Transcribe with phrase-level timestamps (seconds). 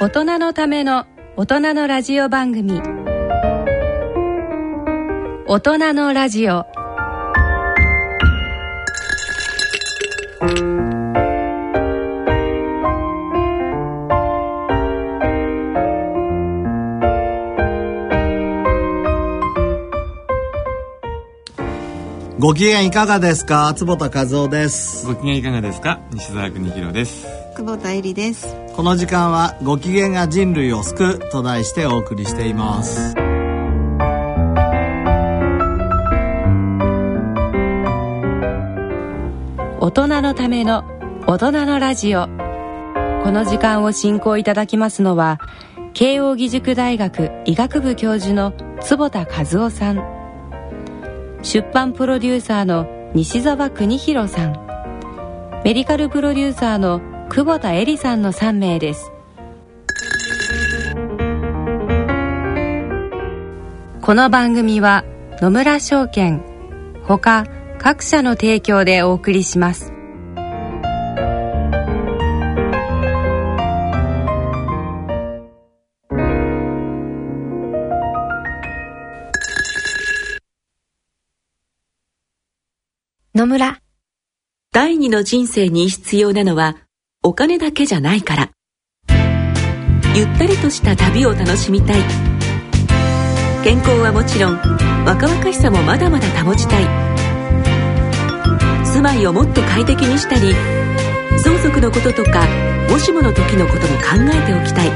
[0.00, 1.06] 大人のための
[1.36, 2.80] 大人のラジオ番組。
[5.48, 6.66] 大人のラジオ。
[22.38, 23.74] ご機嫌いかがですか？
[23.74, 25.04] 坪田和夫です。
[25.06, 25.98] ご機嫌いかがですか？
[26.12, 27.26] 西澤邦弘です。
[27.56, 33.12] 久保田恵里ですこの時間はご機嫌が人類を救うと題してお送りしています。
[39.80, 40.84] 大人のための
[41.26, 42.28] 大人のラジオ。
[43.24, 45.40] この時間を進行いただきますのは
[45.92, 49.96] 慶應義塾大学医学部教授の坪田和夫さん。
[51.42, 54.52] 出版プロデューサーの西澤邦弘さん。
[55.64, 59.12] メディカルプロデューサーの久保田恵里さんの3名です
[64.00, 65.04] この番組は
[65.40, 66.42] 野村証券
[67.04, 67.46] ほか
[67.78, 69.92] 各社の提供でお送りします
[83.34, 83.80] 野村。
[84.72, 86.76] 第二の人生に必要なのは
[87.24, 88.50] お金だけじゃないから。
[90.14, 92.00] ゆったりとした旅を楽しみたい。
[93.64, 94.56] 健康はもちろん
[95.04, 96.84] 若々しさもまだまだ保ちたい。
[98.86, 100.54] 住まいをもっと快適にしたり、
[101.42, 102.46] 相続のこととか
[102.88, 104.90] もしもの時のことも考えておきたい。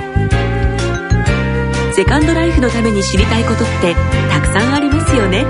[1.93, 3.97] セカンドライフのために知りたいことって
[4.31, 5.45] たくさんありますよね。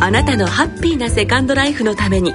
[0.00, 2.34] あなたのハッピーなセカンドライフのために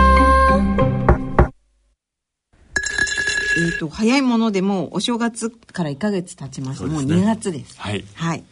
[3.81, 7.79] と、早いものでもお正月から1か月経ちました、ね、もう2月です。
[7.79, 8.43] はい、はい、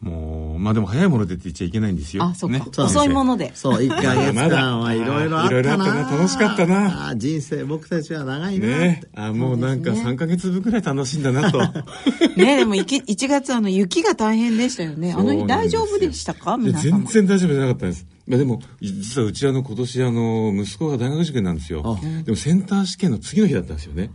[0.00, 2.22] もうまあでも早いものでって言っちゃいけないんですよ。
[2.22, 3.50] あそうか、ね、遅いもので。
[3.56, 5.50] そう1か月間はいろいろあったな。
[5.50, 7.08] いろいろあったな楽しかったな。
[7.08, 9.02] あ人生僕たちは長いなね。
[9.16, 11.58] あもうなんか3か月分ぐらい楽しんだなと。
[12.36, 15.12] ねでも 1, 1月あの雪が大変でしたよね。
[15.12, 16.56] あの日大丈夫でしたか？
[16.56, 18.06] 皆さん全然大丈夫じゃなかったです。
[18.28, 21.98] まあ、でも実はうちあの今年あの息子が大学受験なんですよ。
[22.24, 24.10] でもセンター試験の次の日だったんですよね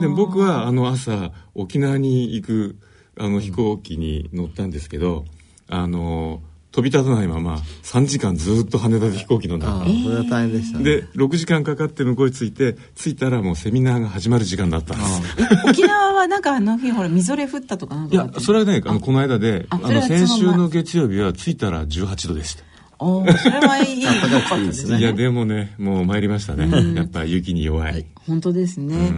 [0.00, 2.76] で僕はあの朝沖縄に行く
[3.18, 5.24] あの飛行機に乗ったんですけど、
[5.68, 9.58] あの飛び立たないまま3時間ずっと羽田で飛行機の。
[9.58, 15.22] 中それは大変でした、ね、で6時間かかって向こうに着いて着いたらもうセミナーが始まる時間だったんです。
[15.68, 22.64] 沖縄はなんかあの日ほらみぞれ降ったとかなんかいやそれはねあのこの間であの先週の月曜日は着いたら18度でした
[23.02, 24.98] おそれはい いいですね。
[24.98, 28.06] いやでもねもう参りましたね、やっぱ雪に弱い。
[28.26, 29.12] 本当ですね。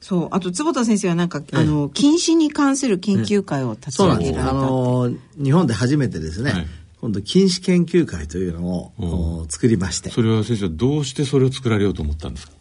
[0.00, 0.28] そう。
[0.32, 5.10] あと坪田先生はなんか、あの禁止に関する研究会を立ち上げられた、あの
[5.42, 6.66] 日本で初めてですね、はい。
[7.00, 8.66] 今度禁止研究会というの
[8.98, 10.10] を作りまして。
[10.10, 12.52] それは先生どうしてそれを作られようと思ったんですか？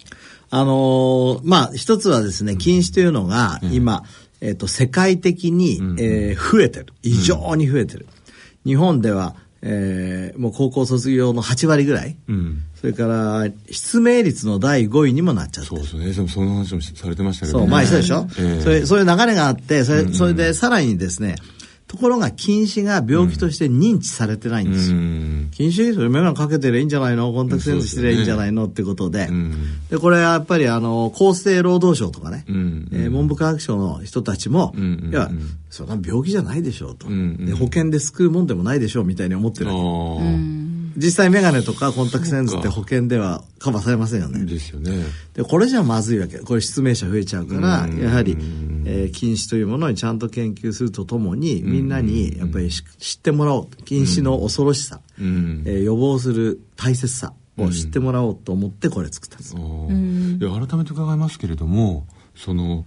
[0.51, 4.03] あのまあ一つはですね禁止というのが今、
[4.41, 6.87] うん、えっ、ー、と世界的に、うん、えー、増えてる。
[7.01, 8.05] 異常に増えてる、
[8.63, 9.35] うん、日本では
[9.65, 16.27] えー、もう高校卒業の8割ぐらい、うん、それから失明率の第5位にもなっちゃってそうですね。
[16.27, 21.35] その話もされてましたけど、ね、そう前そうでしょ、えー、それそういう流れがあってそれそれでさらにですね
[21.87, 24.97] ところが近視が病気として認知されてないんですよ。
[25.51, 27.31] 近視それ眼鏡かけてりゃいいんじゃないの？
[27.33, 28.65] コンタクトレンズしてりゃいいんじゃないの？
[28.65, 29.27] ってことで。
[29.91, 32.45] で、これはやっぱりあの、厚生労働省とかね、
[32.91, 34.73] え文部科学省の人たちも、
[35.11, 35.29] いや、
[35.69, 37.07] そんな病気じゃないでしょうと。
[37.45, 39.79] で保険で救うもんでもないでしょうみたいに思ってるわけ。
[40.95, 44.45] 実際メガネとかコンタクトレンズって保険ではカバーされませんよね。
[44.45, 44.91] ですよね。
[45.33, 46.39] で、これじゃまずいわけ。
[46.39, 48.37] これ失明者増えちゃうから、やはり、
[48.85, 53.67] えー、禁止というものにちゃんと研究するとともに、みんなにやっぱり知ってもらおう。
[53.85, 59.55] 禁止の恐ろしさ、えー、予防する大切さを知ってもらおうと思ってこれ作ったんです。
[59.55, 62.85] 改めて伺いますけれども、その、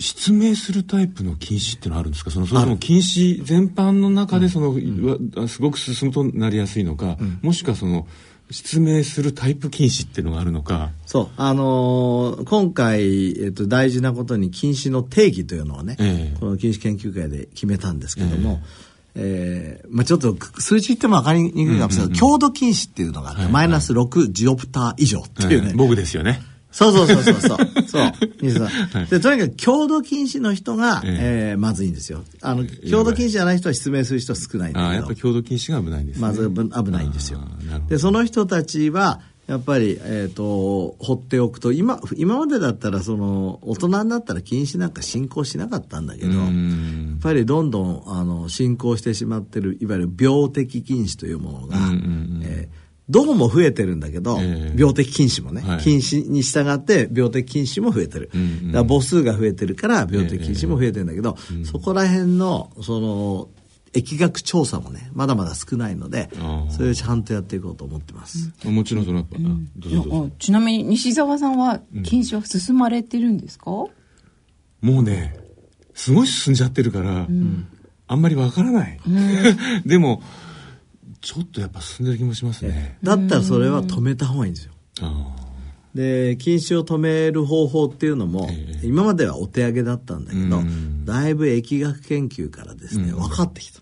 [0.00, 2.30] 失明するタイプの禁止ってのはあるんですか？
[2.30, 8.08] そのそれとも禁止全般の中でその、うん、すごく進むとなりやすいのか、うん、もしくはその
[8.50, 10.90] 失明するタイプ近視っていうのがあるのか？
[11.06, 11.28] そう。
[11.36, 18.60] あのー、今回、えっと、大事なことに近視の定義というのをね、えー、この近視研究会で決めたんですけども、
[19.14, 25.74] えー、えー、まあちょっと数字言っても分かりにくいかもしれないけど、強度近視っていうのがあって、マイナス6ジオプター以上っていうね。
[25.76, 26.40] 僕ですよね。
[26.72, 27.58] そうそうそうそうそう。
[27.86, 28.12] そう。
[28.40, 29.06] 西さん。
[29.06, 32.22] で、とにかく強度禁止の人が、ええまずいんですよ。
[32.42, 34.90] あの、強度禁止じゃない人は失明する人少ないんだけど。
[34.90, 36.22] あやっぱ強度禁止が危ないんですね。
[36.22, 37.40] まず危ないんですよ。
[37.88, 39.20] で、その人たちは、
[39.50, 46.50] やっぱり、えっ、ー、と、放っておくと、今、今までだったら、その、大人になったら禁止なんか進行しなかったんだけど、やっ
[47.20, 52.39] ぱりどんどん、あの、進行してしまってる、いわゆる病的禁止というものが、えー
[53.10, 58.30] どうも増えてるんだけど、えー、病的禁止もね、はい、禁止に従って病的禁止も増えてる。
[58.32, 63.48] うんうん、だ母数が増えてるから病的禁止も増えてるんだけど、えー、そこら辺の、その、
[63.92, 66.30] 疫学調査もね、まだまだ少ないので、
[66.70, 68.52] それをちゃんとやっていこうと思ってます。
[68.64, 70.30] うん、もちろんその、うん、どうぞどうぞ。
[70.38, 73.90] ちなみに西澤さんは禁止は進まれてるんですか、も
[74.82, 75.36] うね、
[75.94, 77.26] すごい進んじゃってるから、
[78.06, 79.00] あんまりわからない。
[79.84, 80.22] でも、
[81.20, 82.98] ちょっとやっぱ進んでる気もしますね。
[83.02, 84.72] だったらそれは止めた方がいいんですよ。
[85.94, 90.62] で禁止を止める方法っていうのも、えー、今まではお手上げだったんだけど、
[91.04, 93.80] だいぶ疫学研究からですね、分かってきた。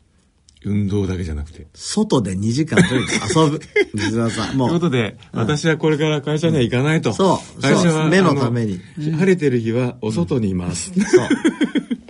[0.65, 1.67] 運動だけじゃなくて。
[1.75, 3.61] 外で2時間とにかく遊ぶ。
[3.95, 4.69] 実はさ、もう。
[4.69, 7.13] ということで、うん、私はこれから会社には行かないと。
[7.13, 7.63] そう。
[7.63, 8.09] 会社は。
[8.09, 8.81] 目のために。
[8.97, 10.93] 晴れてる日はお外にいます。
[10.97, 11.29] うん、そう。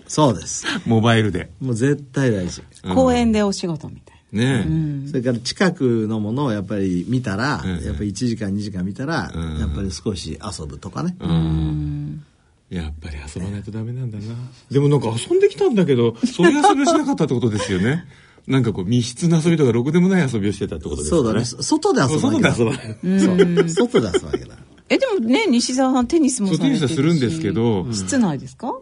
[0.07, 0.67] そうです。
[0.87, 1.51] モバイルで。
[1.61, 2.63] もう絶対大事。
[2.95, 11.17] 公園でお仕事みたいね、うん、それから近くのものをやっぱり見たら、うん、やっぱり1時間2時間見たら、うん、やっぱり少し遊ぶとかね、
[12.71, 14.35] やっぱり遊ばないとダメなんだな。
[14.71, 18.05] でもなんか遊んできたんだけどそういう遊びをしなかったってことですよね。
[18.47, 21.23] なんかこう密室の遊びとかろくでもない遊びをしてたってことですかね。
[21.23, 21.45] そうだね。
[21.45, 23.21] 外で遊ぶ外で遊ばない。
[23.21, 24.57] 外で遊ぶわけだ。
[24.91, 26.81] えでもね西澤さんテニスもされてるし。
[26.81, 28.79] テニスはするんですけど、室内ですか？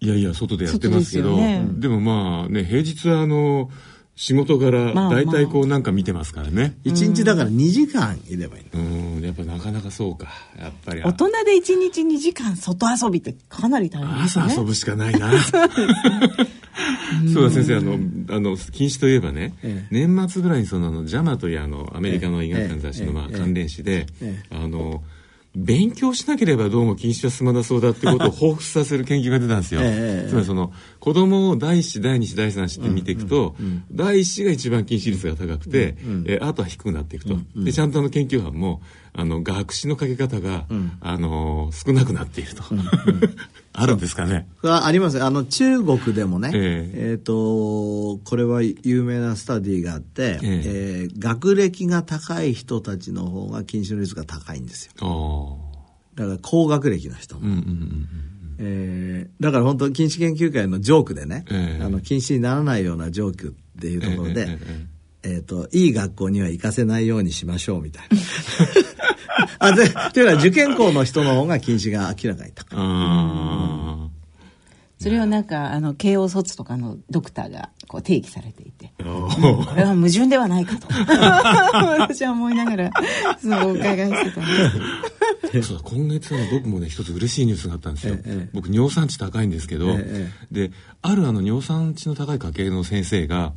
[0.00, 1.36] いやいや外でやってますけど。
[1.36, 3.70] で、ね,、もまあね平日はあの
[4.18, 6.76] 仕事柄、大体こうなんか見てますからね。
[6.82, 8.78] 一、日だから2時間いればいいう
[9.20, 10.26] ん、やっぱなかなかそうか。
[10.58, 11.02] やっぱり。
[11.02, 14.44] 大人で1日2時間外遊びってかなり大変ですね。
[14.46, 15.30] 朝遊ぶしかないな。
[17.32, 17.92] そうだ先生、あの、
[18.30, 24.06] あの、禁止といえばね、ええ、年末ぐらいにその、ジャマというあの、アメリカの医学の雑誌のまあ関連誌で、
[24.50, 25.04] あの、
[25.56, 29.80] 勉強しなければどうも禁止は進まなそうだってことを 彷彿させる研究が出たんですよ。
[29.82, 42.62] えつまりその子供を第一子第二子第三子って見ていくと、うんうん、第一子が一番禁止率が高くて、うんうん、えあとは低くなっていくと、うんうん、でちゃんとあの研究班もあの学士のかけ方が、うん、あの少なくなっていると。
[42.70, 42.84] うんうん
[43.80, 45.22] あるんですかねあります。
[45.22, 55.58] あの、中国でもね、えー、えー、と、これは有名なスタディがあって、えー、えー、学歴が高い人たちの方が近視の率が高いんですよ。
[56.14, 57.42] だから高学歴の人も。
[57.42, 58.08] うんうんうん
[58.60, 64.46] えー、だから本当近視研究会のジョークでね、えー、あの近視にならないようなジョークっていうところで、
[65.22, 68.18] えー、えー、といい学校には行かせないようにしましょうみたいな。
[69.58, 74.08] あでというのは受験校の人の方が近視が明らかに高い。
[75.00, 79.04] それをなんかあの慶応卒とかのドクターがこう定義されていて、こ
[79.76, 80.88] れは矛盾ではないかと。
[82.02, 82.90] 私は思いながら
[83.40, 85.52] そのお伺いしてたんです。
[85.52, 93.52] けどそう今月は僕もね一つ嬉しいニュースがあったんですよ、ええ、僕尿酸値高いんですけど、え、であるあの尿酸値の高い家系の先生が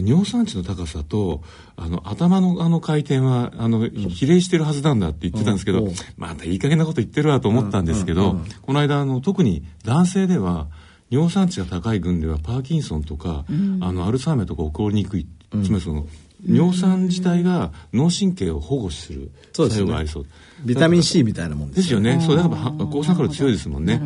[0.00, 1.42] 尿酸値の高さと
[1.76, 10.68] あの頭のあの回転はあの比例してるはずなんだって言ってたんですけど、またいい加減なこと言ってるわと思ったんですけど、この間あの特に男性では
[11.10, 13.44] 尿酸値が高い群ではパーキンソンとか、
[13.80, 15.26] あのアルツハイマーとか起こりにくい、
[15.62, 16.06] つまりその
[16.46, 20.26] 尿酸自体が脳神経を保護する作用がありそう。
[20.64, 22.20] ビタミン C みたいなもんですよね。
[22.20, 24.00] そうだから抗酸化力強いですもんね。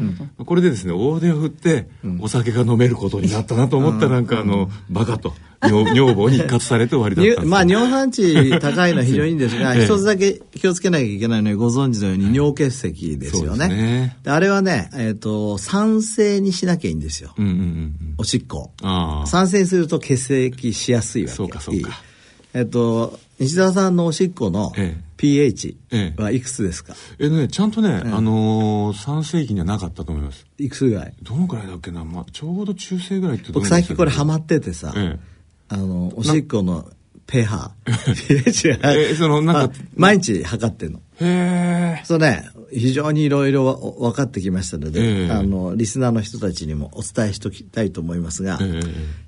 [0.45, 1.89] これでですね大手を振って
[2.21, 5.33] お酒が飲めることになったなと思ったらなんかあのバカと
[5.63, 13.69] 女房に一括されて終わりだった まあ尿酸値高いのは非常にいいんですが、 一つだけ気をつけなきゃいけないのにご存知のように尿結石ですよね。
[13.69, 17.35] ねあれはね、えっ、ー、と、酸性にしなきゃいいんですよ。
[17.37, 18.73] うんうんうん、おしっこ。
[19.27, 21.35] 酸性にすると結石しやすいわけ。
[21.35, 22.03] そうかそうか。
[22.54, 24.73] えっ、ー、と、西澤さんのおしっこの
[25.16, 25.76] pH
[26.16, 30.47] はいくつですか、えええね、ちゃんとね、あのー、3世紀にはなかったと思います。
[30.59, 31.14] いくつぐらい？
[31.23, 35.21] どのくらいだっけな、まあ、ちょうど中世ぐらいって僕最近これハマっててさ、ええ。
[35.69, 36.88] あの、おしっこの
[37.31, 38.91] ペーハー。
[39.13, 39.75] え、その、なんか。
[39.95, 40.99] 毎日測ってんの。
[41.21, 42.01] へえ。
[42.05, 48.81] そうね、非常にいろいろ分かってきましたので、ええあの、リスナーの人たちにもお伝えしておきたいと思いますが、ええ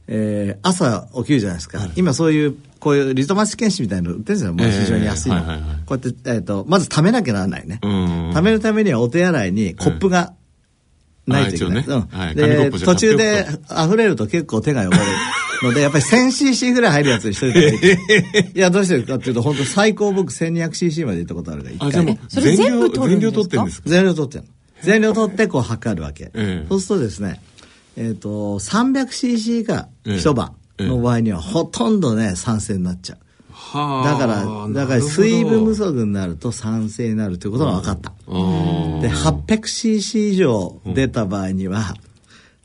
[0.09, 1.89] えー朝起きるじゃないですか。
[1.95, 4.55] 今そういう、こういうリトマス検診みたいなの売ってるんですよ。
[4.55, 5.37] もう非常に安いの。
[5.37, 7.79] ええはいはいはいこうやって、えっ、と、まず貯めなきゃならないね。
[7.83, 10.33] うん貯めるためにはお手洗いにコップが
[11.27, 11.75] ないといけない。
[11.77, 15.03] ねうんはいで、途中で溢れると結構手が汚れる
[15.63, 17.77] ので、やっぱり 1000cc ぐらい入るやつにしといたいい。
[18.55, 23.33] いや、どうしてるかっていうと、本当最高僕 1200cc まで行ったことあるから、一あ、じゃあもう、それ全部取るんですか？
[23.33, 23.89] 全量取ってるんですか？
[23.91, 24.49] 全量取ってるの。
[24.83, 26.25] 全量取ってこう測るわけ。
[26.35, 27.41] ええそうするとですね、
[27.97, 33.19] えっ、と、300cc 以下ええ一晩の場合にはほとんどね、酸性になっちゃう。
[33.71, 38.11] はだから、だから水分不足になると酸性になるということが分かった。
[38.11, 41.95] で、800cc 以上出た場合には、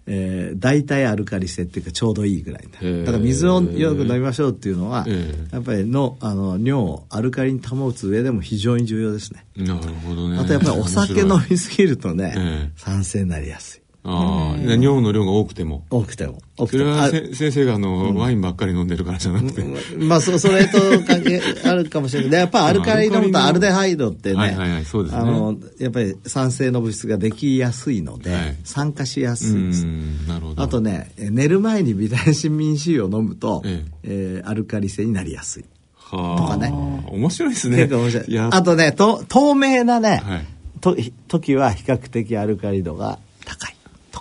[0.07, 3.05] えー、大体アルカリ性っていうかちょうどいいぐらいになへーる。
[3.05, 9.45] だから水をよく飲みましょうっていうのは、ええやっぱりの、あの、尿をアルカリに保つ上でも非常に重要ですね。
[9.57, 10.39] なるほどね。
[10.39, 13.86] あとやっぱりお酒飲みすぎるとね、ええ酸性になりやすい。
[14.09, 15.83] ああ、尿の量が多くても。
[15.89, 16.39] 多くても。
[16.55, 19.63] それはせ先生があの、ワインばっかり飲んでるからじゃなくて。
[19.97, 29.85] まあ、そ、それと関係あるかもしれないやっぱアルカリ飲むとアルデハイドってね、はいはいはいそうですねあの、やっぱり酸性の物質ができやすいので、はい酸化しやうすいです。
[29.85, 30.63] ん、なるほど。
[30.63, 32.17] あとね、寝る前にビタ
[32.49, 35.65] ミン C を飲むと、ええーアルカリ性になりやすい。
[35.95, 36.71] はあ、とかね
[37.09, 37.77] 面白いですね。
[37.77, 38.33] 結構面白い。
[38.33, 40.45] やあとね、と透明なね、はい
[40.79, 40.95] と
[41.27, 43.75] 時は比較的アルカリ度が高い。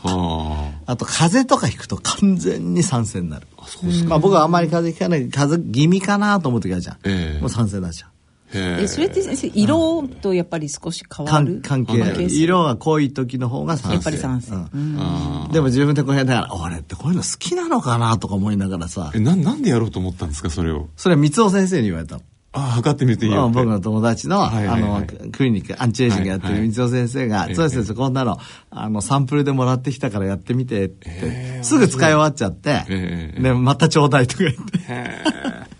[0.06, 3.46] はあと風邪とかひくと完全に酸性になる。
[3.58, 3.66] あ。
[3.66, 4.10] そうですか。
[4.10, 6.96] まあ僕はあんまり風邪ひかない風邪気味かなと思う時あるじゃん。
[7.04, 8.10] ええもう酸性になっちゃう。
[8.54, 13.94] へえそれって先生色とやっぱり少し変わ関る関係色が濃い時の方が酸性。
[13.94, 20.88] やっぱり酸性うんでも自分でこうやりながら、俺ってこういうの好きなのかなとか思いながらさー、え、な、なんでやろうと思ったんですか、それを？
[20.96, 22.22] それは三尾先生に言われたの。
[22.56, 23.48] ああ、測ってみるといいよ。
[23.50, 24.92] 僕の友達の、はいはいはい。
[24.94, 28.38] あの、クリニック、アンチエイジングやってるはいはい三尾先生が、ええそうですこんなの、
[28.70, 35.66] あの、サンプルでもらってきたからやってみてって、すぐ使い終わっちゃって、ええで、またちょうだいとか言って。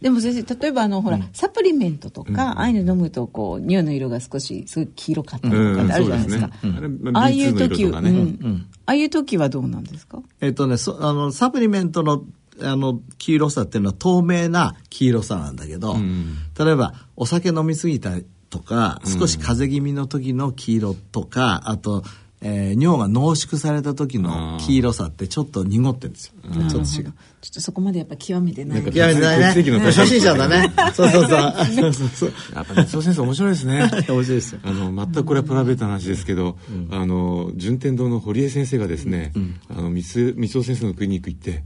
[0.00, 6.88] でも先生例えばあのほら、サプリメントとか、ああいうの飲むとこう尿の色が少しすごい黄色かったりとかってあるじゃないですか、うんすね。
[7.02, 7.16] うん。
[7.16, 8.10] ああいう B2 の色時、ね。
[8.10, 8.66] うん。
[8.86, 10.22] ああいう時はどうなんですか？
[10.40, 12.22] えっとね、そあの、サプリメントの、
[12.62, 18.12] あの、黄色さっていうのは透明な黄色さなんだけど、ん例えば、お酒飲みすぎた
[18.50, 22.04] とか、少し風邪気味の時の黄色とか、あと、
[22.42, 26.34] えー尿が濃縮された時の黄色さってちょっと濁ってるんですよ。
[26.52, 26.84] ちょっと違う。
[26.84, 27.12] ちょっ
[27.54, 29.44] とそこまでやっぱ極めてないなんかいや、めてないね。
[29.80, 30.72] 初心者だね。
[30.94, 31.52] そうそうそう。
[31.74, 32.32] そうそうそう。
[32.54, 33.78] やっぱね、そう先生面白いですね。
[33.88, 34.60] 面白いですよ。
[34.64, 36.58] あの、全くこれはプライベートな話ですけど、
[36.90, 39.32] あの、順天堂の堀江先生がですね、
[39.70, 40.02] あの、三尾
[40.62, 41.64] 先生のクリニック行って、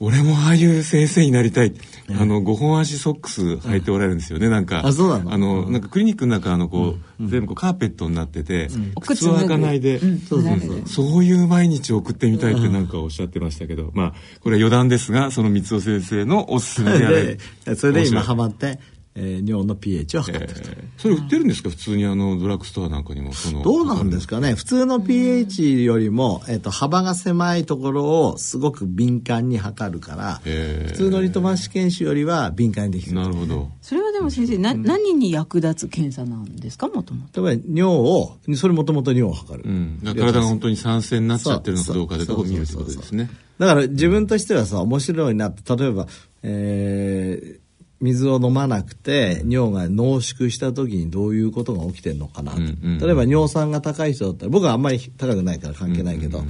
[0.00, 1.72] 俺もああいう先生になりたい。
[2.10, 4.82] あの、5本足ソックス履いておられるんですよね、なんか。
[4.84, 5.32] あそうなの？
[5.32, 10.18] あの、なんかクリニックの中、あの、こう、全部こうカーペットになってて、お靴は履かないで、うん。
[10.18, 10.82] そうそうそう。
[10.88, 17.74] そういう毎日を送ってみたいってなんかおっしゃってましたけど、まあ、これは余談ですが、その三尾先生のおすすめである で、。
[17.76, 18.80] それで今ハまマって、
[19.16, 20.70] えー尿の pH を測ってると。
[20.96, 21.70] それ売ってるんですか？
[21.70, 23.32] 普通にあの、ドラッグストアなんかにも。
[23.32, 24.54] そのどうなんですかね？
[24.54, 33.14] 普通の pH よりも、えっと、幅が狭いところをすごく敏感に測るから、へー普通のリトマス試験紙よりは敏感にできる。
[33.14, 33.70] なるほど。
[33.82, 36.88] それはでも先生な、何に役立つ検査なんですか？
[36.88, 39.68] もともと例えば尿を、それもともと尿を測る。
[39.68, 40.00] うん。
[40.02, 43.30] だから体が本当に酸性になっちゃってるのかどうかでそうどこ見るってことですね。
[43.58, 46.06] だから自分としてはさ、面白いなって、例えば、
[46.42, 47.63] えー
[48.00, 56.42] 水を飲まなくて尿が濃縮した時にどういうことが起きてるのかなと、うんうん例えば尿酸が高い人だったら僕はあんまり高くないから関係ないけど、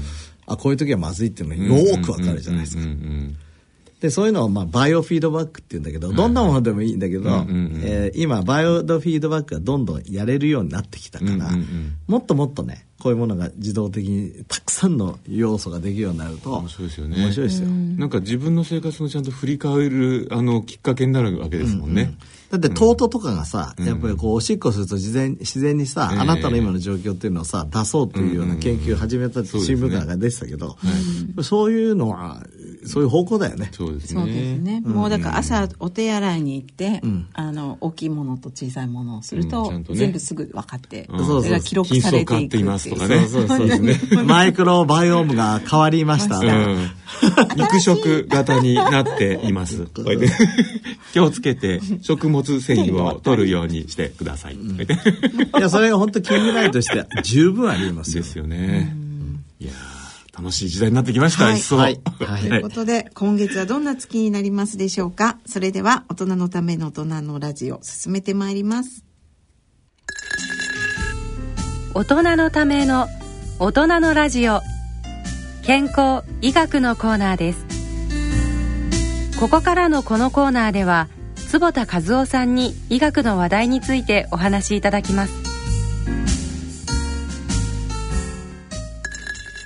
[0.47, 3.37] あこういう時はまずいっていうのがよーくわかるじゃないですか、うんうん
[4.05, 7.43] でそういうのをまあバイオフィードバックっていうんだけど、どんなものでもいいんだけど、うんうんう
[7.79, 11.97] んえー今バイオフィードバックがどんどんやれるようになってきたから、うんうんうん。
[12.07, 17.17] もっともっとねこういうものが自動的にたくさんの要素ができるようになると面白いですよね。
[17.17, 22.13] 面白いですよ、なんか自分の生活のちゃんと振り返る、あの、きっかけになるわけですもんね。
[22.51, 26.19] だって、トートとかがさ、やっぱりこう、おしっこすると自然自然にさ、ええ。
[26.19, 30.77] あなたの今の状況っていうのをさ、出そうというような研究を始めたって新聞からが出てたけど、
[31.43, 32.43] そういうのは、
[32.87, 33.71] そういう方向だよね。
[33.73, 34.21] そうですね。
[34.21, 37.01] そうですね、もうだから朝お手洗いに行って、
[37.33, 39.99] あの大きいものと小さいものをすると,、うんちゃんとね。
[39.99, 41.27] 全部すぐ分かって、うん。
[41.27, 43.49] それが記録されていくっていますとかねそう。
[43.49, 44.23] そうそうですね。
[44.23, 46.39] マイクロバイオームが変わりました。
[46.39, 46.91] うん。
[47.57, 49.87] 肉食型になっています。
[51.13, 54.57] 気をつけて食物繊維を取るようにしてください。
[54.57, 58.23] こうやっていや、それが本当近未来として十分ありえますよ。
[58.23, 58.95] ですよね。
[59.61, 61.45] いやー楽しい時代になってきました。
[61.45, 62.01] はいはい
[62.49, 65.39] ということで、今月はどんな月になりますでしょうか？
[65.47, 69.05] それでは、大人のための大人のラジオ、進めてまいります。
[71.97, 73.07] 大人のための
[73.61, 74.63] 大人のラジオ
[75.63, 77.65] 健康医学のコーナーです
[79.39, 81.07] ここからのこのコーナーでは
[81.55, 85.33] 坪田和夫さんに医学の話題についてお話しいただきます。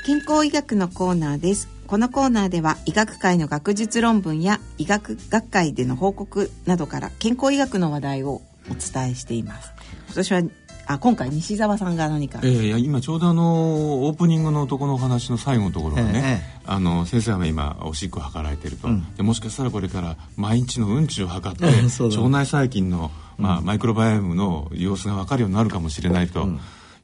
[0.04, 1.66] 健康医学のコーナーです。
[1.86, 9.72] このコーナーでは医学界の学術論文や医学学会での報告などから健康医学の話題をお伝えしています。
[10.08, 10.42] 今年は
[10.90, 21.66] あ今回西澤さんが何か、えー、いや今ちょうどあのオープニングのとこのお話の最後のところがね、えー、あの先生は今おしっこを測られてると、うん、でもしかしたらこれから毎日のうんちを測って、
[22.02, 26.44] 腸内細菌の、まあ、マイクロバイオームの様子が分かるようになるかもしれないと。
[26.44, 26.60] うん。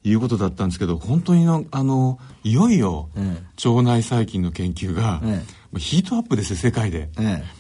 [0.07, 3.09] いうことだったんですけど本当にあのいよいよ
[3.65, 5.23] 腸内細菌の研究が、
[5.79, 7.09] ヒートアップですよ世界で,、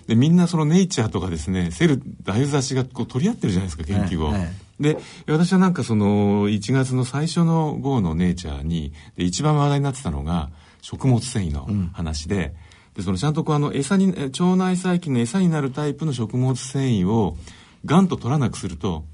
[0.07, 4.35] でみんなそのネイチャーとかですねセル大雑誌がこう取り合ってるじゃないですか研究を。
[4.81, 10.51] で私はなんかその1月の最初の号のネイチャーにで一番話題になってたのが
[10.83, 12.55] 食物繊維の話で
[12.95, 17.37] うん、でそのちゃんとこうあの餌に腸内細菌の餌になるタイプの食物繊維を
[17.85, 19.05] がんと取らなくすると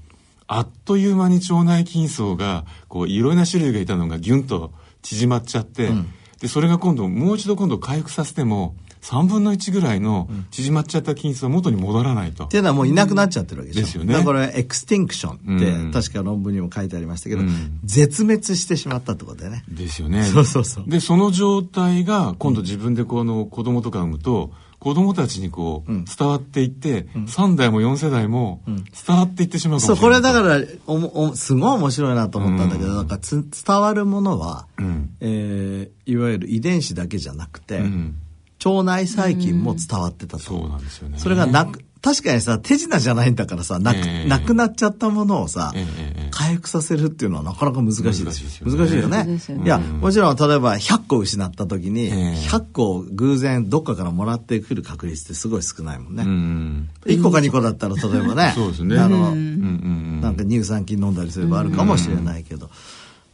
[0.47, 12.45] あっという間に腸内菌叢がこういろいろな種類がいたのがギュンと縮まっちゃって、うん、でそれが今度もう一度今度回復させても3分の1ぐらいの縮まっちゃった菌数は元に戻らないと。
[12.45, 14.13] っていうのはもういなくなっちゃってるわけですよね。
[14.13, 19.63] だから extinction って、確か論文にも書いてありましたけど、うん、絶滅してしまったってことだよね。
[19.67, 20.23] ですよね。
[20.23, 20.83] そうそうそう。
[20.87, 29.97] で、その状態が今度自分でこの子供とか産むと、子供たちにこう、伝わっていって、うん、3代も4世代も伝わっていってしまうかもしれない。
[29.97, 38.15] そう、これだからおお、すごい面白いなと思ったんだけど、うん、なんかつ伝わるものは、うん、えー、いわゆる遺伝子だけじゃなくて、うん
[38.63, 40.43] 腸内細菌も伝わってたと。
[40.43, 41.17] そうなんですよね。
[41.17, 48.63] それがなく、確かにさ、手品じゃないんだからさ、なく、えー、なくなっちゃったものをさ、えー、回復させるっていうのはなかなか難しいです。
[48.63, 49.17] 難しいよね。
[49.17, 49.39] よね。
[49.63, 56.23] いや、もちろん例えば100個失った時に、えー、100個偶然どっかからもらってくる確率ってすごい少ないもんね。
[56.23, 58.97] うん、1個か2個だったら例えばね、 そうですね。
[58.97, 62.71] あの、なんか乳酸菌飲んだりすればあるかもしれないけど。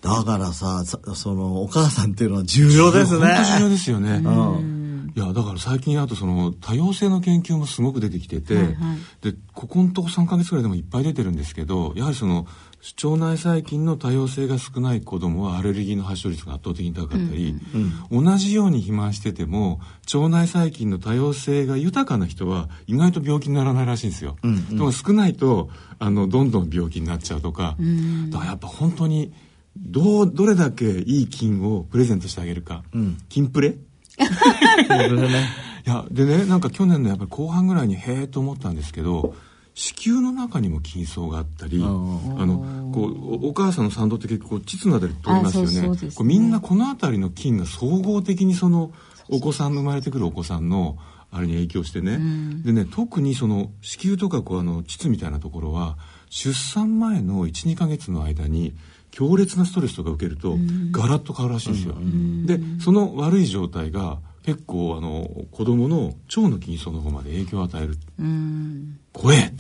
[0.02, 3.38] だからさ、その、お母さんっていうのは重要ですね。
[3.58, 4.22] 重要ですよね。
[4.24, 4.77] うん
[5.18, 8.76] いやだから最近あとその多様性の研究もすごく出てきてて、はいはい、
[9.32, 12.46] でここのとこ3か月ぐらいでもいっぱい出てるんですけどやはりその
[13.04, 19.80] 腸内細菌の多様性が少ない子どもはアレルギーの発症率が圧倒的に高かったり、うんうん、同じように肥満してても
[20.14, 24.38] 腸内細菌の多様性が豊かな人は意外と病気にならないらしいんですよ。
[24.44, 29.34] うんうん、でも少ないとあのどんどん病気になっちゃうとか、うん、だからやっぱ本当に
[29.76, 33.78] どうどれだけいい菌をプレゼントしてあげるか、うん、菌プレ？
[35.86, 39.36] いやでねなんか去年のやっぱり後半ぐらいにへえと思ったんですけど
[39.74, 48.92] 子宮の中にも筋層があったりあのこうお母さんの産道って結構膣のあたり通りますよね、みんなこの辺りの菌が総合的にその
[49.30, 50.98] お子さん生まれてくるお子さんの
[51.32, 55.98] あれに影響してね、うん、でね特にその子宮とかこうあの膣みたいなところは
[56.30, 58.74] 出産前の12か月の間に
[59.18, 60.58] 強烈なストレスとか受けると
[60.92, 61.96] ガラッと変わるらしいんですよ。
[62.46, 67.98] でその悪い状態が結構あの子供の腸の筋層の方まで影響を与える。
[69.14, 69.52] 怖え。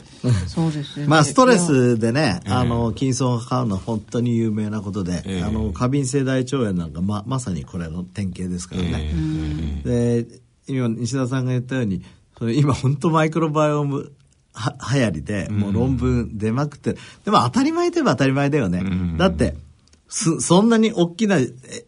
[0.45, 9.11] そうですまあストレスでね、あの筋層が変わるのは本当に有名なことで、えー、あの過敏性大腸炎なんかままさにこれの典型ですからね。
[9.83, 12.03] えー、で今西田さんが言ったように
[12.55, 14.03] 今本当マイクロバイオームは
[14.93, 18.83] 流行りで、もう論文出まくって、でも当たり前といえば当たり前だよね。
[19.17, 19.55] だって、
[20.09, 21.37] そそんなに大きな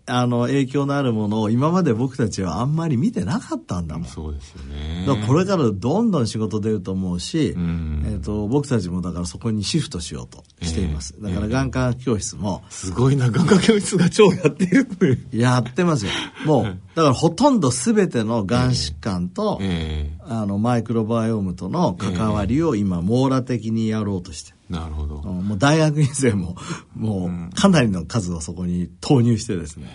[0.06, 4.08] あの影響のあるものを今まで僕たちはあんまり見てなかったんだもん。
[4.08, 5.06] そうですよね。
[5.08, 11.16] だからこれからどんどん仕事出ると思うし、うん、えーと、僕たちもだからそこにシフトしようとしています。
[11.18, 14.88] えー、だから眼科教室も、えー、すごいな、眼科教室が超やってる
[15.32, 16.12] やってますよ。
[16.46, 16.64] もう、
[16.96, 24.54] だからほとんど全てのがん疾患と、えー、あのマイクロバイオームとの関わりを今網羅的にやろうとして。
[24.70, 25.16] なるほど。
[25.24, 26.56] もう大学院生も、
[26.96, 29.88] もうかなりの数をそこに投入してですね。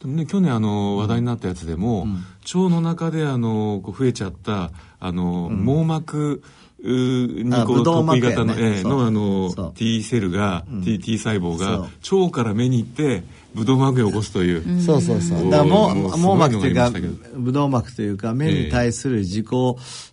[0.00, 6.42] でもね、去年あの話題になったやつでも、うん、腸の中であの、こう増えちゃった、あの、うん、網膜、
[6.80, 14.80] にこう得意型の,、ね、のあの T セルが、うん、T, T 細胞が腸から目に行ってブドウ膜を起こすという。
[14.80, 15.50] そうそうそう。
[15.50, 16.92] だからも網膜というか、
[17.34, 19.46] ブドウ膜というか、目に対する自己、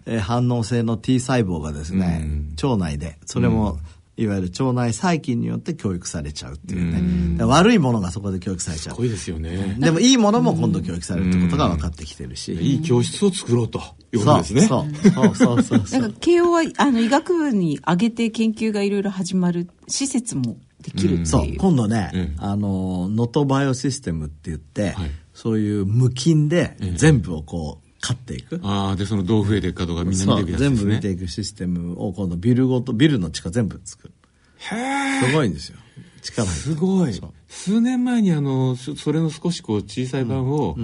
[0.06, 2.28] えー、反応性の T 細胞がですね、
[2.62, 3.78] 腸内で、それも、
[4.18, 7.44] いわゆる腸内細菌によって教育されちゃうっていうね。
[7.44, 8.96] う悪いものがそこで教育されちゃう。
[8.96, 9.76] すごいですよね。
[9.78, 12.54] でもいいものも今度教育されるってことが分かってきてるし。
[12.54, 13.82] いい教室を作ろうと
[14.18, 14.62] いうことですね。
[14.62, 15.12] そう。
[15.12, 16.14] そうそうそうそう。
[16.20, 21.26] 慶応はあの医学部に上げて研究がいろいろ始まる施設もできるっていう。
[21.26, 28.60] そう、今度ね、うんあの、ノトバイオシステムって言って、はいそういう無菌で全部をこう、飼っていく。
[28.64, 30.76] ああ、で、そのどう増えていくかとかみんな見ていくやつですね。
[30.76, 34.14] そう全部見ていくシステムを今度ビルごと、ビルの地下全部作る。
[34.58, 35.78] へすごいんですよ。
[36.22, 37.34] 力すごいそう。
[37.50, 40.78] 数年前にあの、そそれの少しこう小さい版を、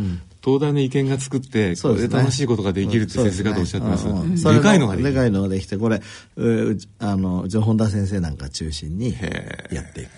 [0.43, 4.03] 東大の意見が作って、これで楽しいことができるって先生方おっしゃってます。
[4.03, 5.13] そうですねうんうんでかいのができる。
[5.13, 6.01] でかいのができて、これ、
[6.99, 9.13] あの、うちの本田先生なんか中心に
[9.71, 10.09] やっていく。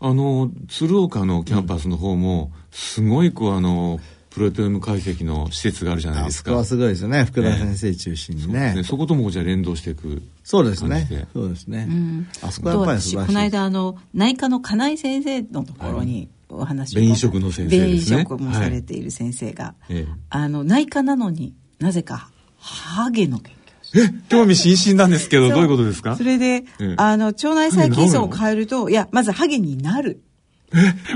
[0.00, 4.00] あの、鶴岡のキャンパスの方も、すごいこうあの、
[4.34, 6.50] プロテオーム解析の施設があるじゃないですか。
[6.50, 7.24] あそこはすごいですよね。
[7.24, 8.74] 福田先生中心にね。
[8.74, 10.22] ねそこともじゃあ連動していく。
[10.42, 11.28] そうですね。
[11.32, 11.88] そうですね。
[12.42, 13.28] あそこはやっぱり素晴らしい。
[13.28, 17.00] 私この間あの内科の金井先生のところにお話を。
[17.00, 18.16] 便移植の先生ですね。
[18.16, 20.12] 便移植もされている先生が、ええ。
[20.30, 23.54] あの内科なのになぜかハゲの研
[23.92, 26.16] 究え、興味津々なんですけど、どういうことですか？
[26.16, 26.94] それで、ええ。
[26.96, 30.22] あの腸内細菌層を変えるといやまずハゲになる。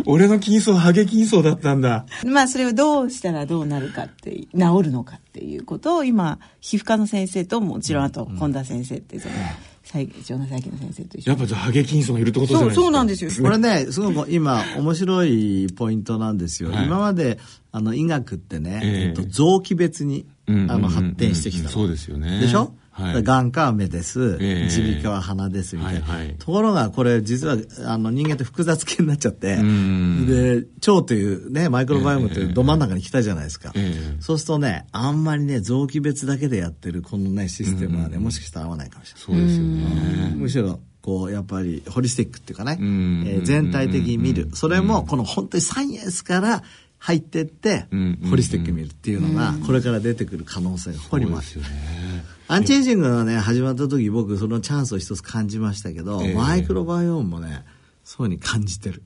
[0.06, 2.06] 俺の筋層、ハゲ筋層だったんだ。
[2.24, 4.48] まあそれをどうしたらどうなるかって治
[4.84, 12.80] るのかっていうことを今皮膚科の先生ともちろんあと本田先生ってその細腸内細菌の先生と一緒にやっぱじゃあハゲ筋層がいるってことじゃないですか。
[12.82, 16.70] そうそうなんですよこれね、すごく今、面白いポイントなんですよ。
[16.70, 17.38] はい今まで、
[17.72, 21.68] あの、医学ってね、えええっと、臓器別に、うんあの、発展してきたの。
[21.70, 22.40] そうですよね。
[22.40, 22.72] でしょ？
[22.98, 23.22] はい。
[23.22, 24.38] 眼科は目です。
[24.40, 26.00] ええ耳鼻科は鼻です、みたいな。
[26.00, 27.56] はいはいところが、これ、実は、
[27.86, 33.72] あの、人間って複雑系になっちゃって、んで、腸というね、マイクロバイオームというど真ん中に来たじゃないですか。
[33.74, 39.40] ええそうするとね、あんまりね、臓器別だけでやってる、このね、システムはね、もしかしたら合わないかもしれない。
[39.40, 40.34] そうですよね。
[40.36, 46.62] むしろこうやっぱりホリスティックっていうかね、んえー全体的に見るそれもこの本当にサイエンスから
[46.98, 51.66] 入ってってスティックに見るっていうのがこれから出てくる可能性がここにもあるね。
[52.48, 56.34] アンチエイジングがね始まった時僕そのチャンスを一つ感じましたけど、ええ。
[56.34, 57.64] マイクロバイオームもね
[58.04, 59.02] そうに感じてる、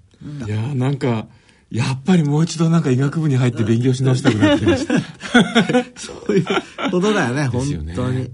[0.47, 1.27] いやーなんか、
[1.73, 4.95] やっぱりもう一度なんか医学部に入って勉強し直したくなってきました。
[5.99, 6.45] そういう
[6.91, 7.47] ことだよね。
[7.49, 8.31] 本当に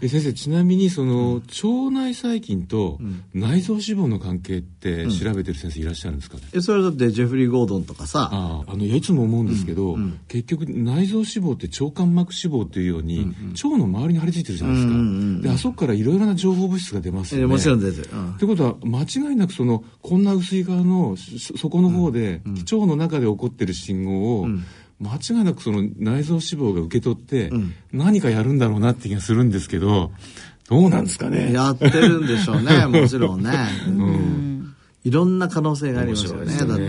[0.00, 2.98] え先生、ちなみにその、腸内細菌と
[3.34, 8.28] 内臓脂肪の関係って調べてる先生いらっしゃるんですかね、えそれだってジェフリー・ゴードンとかさ。
[8.32, 9.96] あああのいやいつも思うんですけど、
[10.28, 17.44] 結局内臓脂肪って腸間膜脂肪っていうように、腸の周りに張り付いてるじゃないですか、であそこからいろいろな情報物質が出ますよね。
[17.44, 18.04] えもちろん出てっ
[18.38, 24.48] てことは間違いなくそのこんな薄い側のそ底の方で、腸の中で起こってる信号を、
[25.00, 27.50] 間違いなくその内臓脂肪が受け取って、
[27.92, 30.10] 何かやるんだろうなって気がするんですけど
[30.68, 31.52] どうなんですかね？
[31.52, 33.50] やってるんでしょうね、 もちろんね。
[35.04, 36.46] いろんな可能性がありますよね。
[36.46, 36.84] 面白いだって、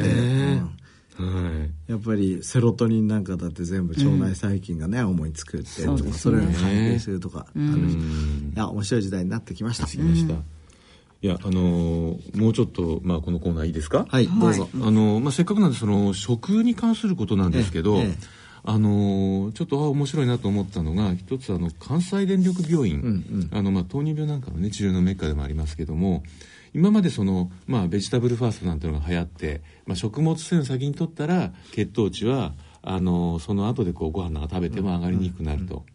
[1.24, 1.92] はい。
[1.92, 6.14] やっぱりセロトニンなんかだって全部腸内細菌がね、主に作ってるとか、そね。
[6.14, 8.00] それに関係するとかあるし、い
[8.56, 9.88] や、面白い時代になってきました。
[11.22, 14.06] いやあのーもうちょっと、まあ、このコーナーいいですか？
[14.10, 14.70] はい、どうぞ。
[14.74, 18.14] あのまあ、せっかくなんでその食に関することなんですけど、ええええ。
[18.62, 26.24] あのちょっとあ面白いなと思ったのが一つあの関西電力病院、あのまあ、糖尿病なんかの、ね、治療のメッカでもありますけども
[26.74, 35.86] 今までその、まあ、ベジタブルファーストなんていうのが流行って、まあ、食物繊維を先に取ったら血糖値はあのその後でこうご飯なんか食べても上がりにくくなると、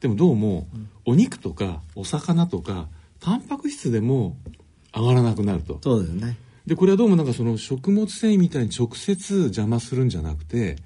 [0.00, 0.68] でもどうも
[1.04, 2.86] お肉とかお魚とか
[3.18, 4.36] タンパク質でも
[4.94, 5.78] 上がらなくなると。
[5.82, 6.36] そうですね。
[6.66, 10.76] でこれはどうもなんかその食物繊維みたいに直接邪魔するんじゃなくて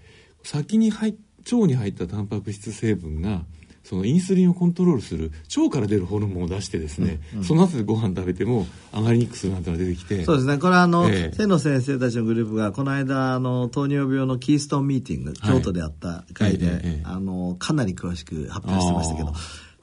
[0.42, 1.14] 先に入っ
[1.52, 3.42] 腸に入ったタンパク質成分が
[3.84, 10.58] そのインスリンをコントロールする腸から出るホルモンを出してですね、その後でご飯食べても上がりにくくするなんてのが出てきてそうですね。
[10.58, 19.34] これはあの、ええ瀬野先生たちのグループが、この間、あの、糖尿病のキーストンミーティング、京都であった会で、ええええあの、かなり詳しく発表してましたけどあ、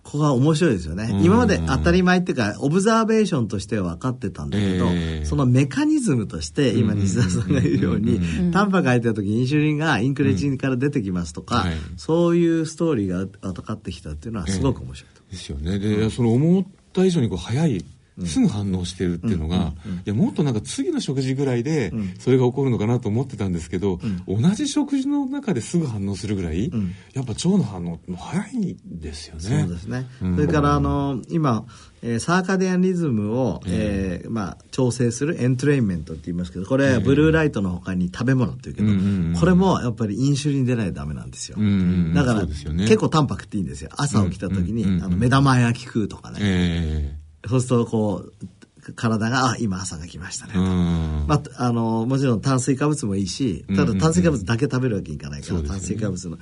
[0.03, 1.09] ここが面白いですよね。
[1.23, 5.25] 今まで当たり前っていうか、オブザーベーションとしては分かってたんだけど、ええ。
[5.25, 8.19] そのメカニズムとして、今西田さんが言うように、
[8.51, 11.73] タンパク入ってた時にインシュリンがインクレチンから出てきますとか、はい。
[11.95, 15.21] そういうストーリーが分かってきたっていうのはすごく面白いと。
[15.31, 15.79] ですよね。
[15.79, 17.83] で、その思った以上にこう早い
[18.25, 19.73] すぐ反応してるっていうのが、
[20.05, 26.71] いやもっとなんか次の食事ぐらいでそれが起こるのかなと思ってたんですけど、同じ食事の中ですぐ反応するぐらい、
[27.13, 29.41] やっぱ腸の反応って早いんですよね。
[29.41, 30.07] そうですね。
[30.19, 31.65] それから、あの、今、
[32.01, 41.57] えーサーカディアンリズムを、えーまあ、調整するエントレインメントって言いますけど、これ、ブルーライトの他に食べ物っていうけど、うんうんうんこれもやっぱりインシュリン出ないとダメなんですよ。
[41.59, 41.75] うんうんう
[42.09, 42.13] ん。
[42.13, 42.47] だから、ね。
[42.85, 43.89] 結構タンパクっていいんですよ。
[43.93, 46.39] 朝起きた時に、うんうんうんあの目玉焼き食うとかね。
[46.41, 50.57] えそうすると、こう、体が、あ、今朝が来ましたねえ。
[50.57, 51.25] うん。
[51.27, 56.37] まあ、あの、もちろん炭水化物もいいし、ただ炭水化物だけ食べるわけにいかないから、炭水化物の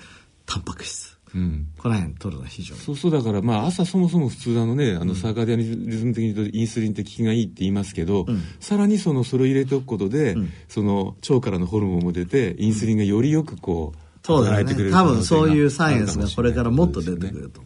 [0.45, 1.11] タンパク質。
[1.33, 2.81] うん、この辺取るのは非常に。
[2.81, 17.61] そうそうだからまあ朝そもそも普通あのねあのサーカディアニズム的に言うとインスリンって効きがいいって言いますけど、うん、さらにそのそれを入れておくことで、うん、その腸からのホルモンも出てインスリンがよりよくこう働いてくれる多分そういうサイエンスがこれからもっと出てくると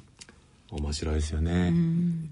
[0.71, 1.71] 面白いですよね。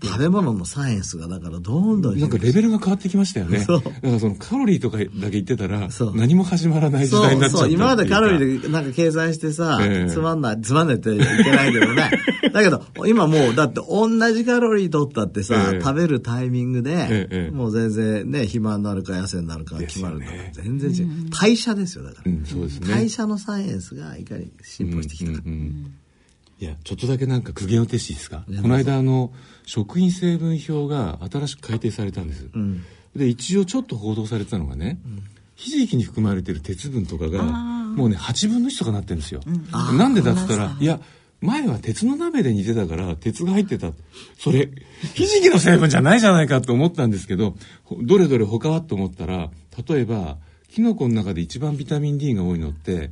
[0.03, 3.59] 食べ物のサイエンスがだからどんどんなんかレベルが変わってきましたよね。
[3.59, 12.09] だからそのカロリーとかだけ言ってたら何も始まらない時代になっちゃった今までカロリーでなんか計算してさ、えー、つまんない、つまんないって言ってないけどね。
[12.51, 21.29] だけど今もうだって同じカロリー取ったってさ、えー、食べるタイミングで、えー、もう全然ね、肥満になるか痩せになるか決まるか、ね、全然違う。
[21.29, 22.87] 代謝ですよだから、うんそうですね。
[22.89, 25.43] 代謝のサイエンスがいかに進歩してきたか。
[25.45, 25.91] うんうんうん
[26.63, 28.45] いや、ちょっとだけなんか苦言を呈していいですか？
[28.61, 29.33] この間、あの、
[29.65, 32.47] 食品成分表が新しく改定されたんです。
[32.53, 32.85] うん、
[33.17, 35.23] で、一応ちょっと報道されてたのがね、うん、
[35.55, 39.41] ひじきに含まれてる鉄分とかが、もうね、8分の1とかなってるんですよ。
[39.45, 41.01] うん、なんでだっつったら、いや、
[41.41, 43.91] 前は鉄の鍋で煮てたから鉄が入ってた。
[44.39, 44.69] それ、
[45.15, 47.57] ひじきの成分じゃないじゃないかと思ったんですけど、
[48.03, 49.49] どれどれ他はと思ったら、
[49.85, 50.37] 例えば、
[50.69, 53.11] キノコの中で一番ビタミン D が多いのって、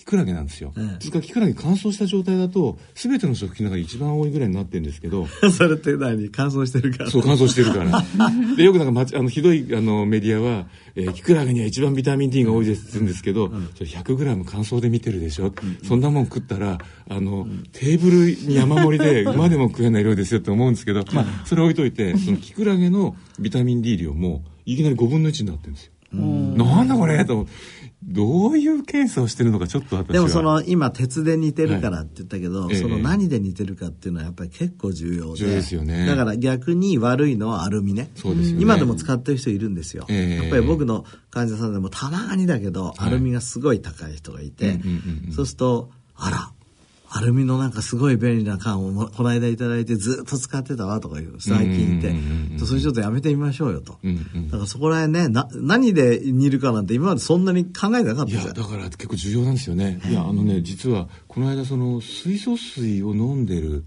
[0.00, 0.72] キクラゲなんですよ。
[0.98, 5.26] 実はキクラゲ乾燥した状態だと、すべての食品の中で一番多いぐらいになってるんですけど。
[5.26, 7.10] それって何乾燥してるから。
[7.10, 8.02] そう、乾燥してるから。
[8.56, 15.52] で、よくなんか、あの、ひどい、あの、メディアは、えー、キクラゲには一番ビタミン D が多いですって言うんですけど、うん、それ 100g 乾燥で見てるでしょ、うん、
[15.86, 16.78] そんなもん食ったら、
[17.10, 25.92] あの、うん、テーブルに山盛りで馬でも食えない量ですよって思うんですけど、まあ、それ置いといて、そのキクラゲのビタミン D 量も、いきなり5分の1になってるんですよ。
[26.12, 27.52] なんだこれと思って。
[28.02, 35.38] どういうケースをしてるのかちょっと私でもその今鉄で似てるからって言ったけど、はい、その何で似てるかっていうのはやっぱり結構重要で。
[35.38, 36.06] 重要ですよね。
[36.06, 38.10] だから逆に悪いのはアルミね。
[38.14, 38.62] そうですよね。
[38.62, 40.06] 今でも使ってる人いるんですよ。
[40.08, 44.80] えー、やっぱり僕の患者さんでもたまにだけど、アルミがすごい高い人がいて、
[45.34, 46.52] そうすると、あら、
[47.12, 53.98] アルミのなんかすごい便利な缶をこの間いただいてずっと使ってたわとかいう最近って、それちょっとやめてみましょうよと。
[54.46, 60.00] だからそこら辺ね、な、何で煮るかなんて今までそんなに考えてなかったいや、だから結構重要なんですよね。
[60.08, 60.12] い。
[60.12, 63.84] や、あのね、実はこの間その水素水を飲んでる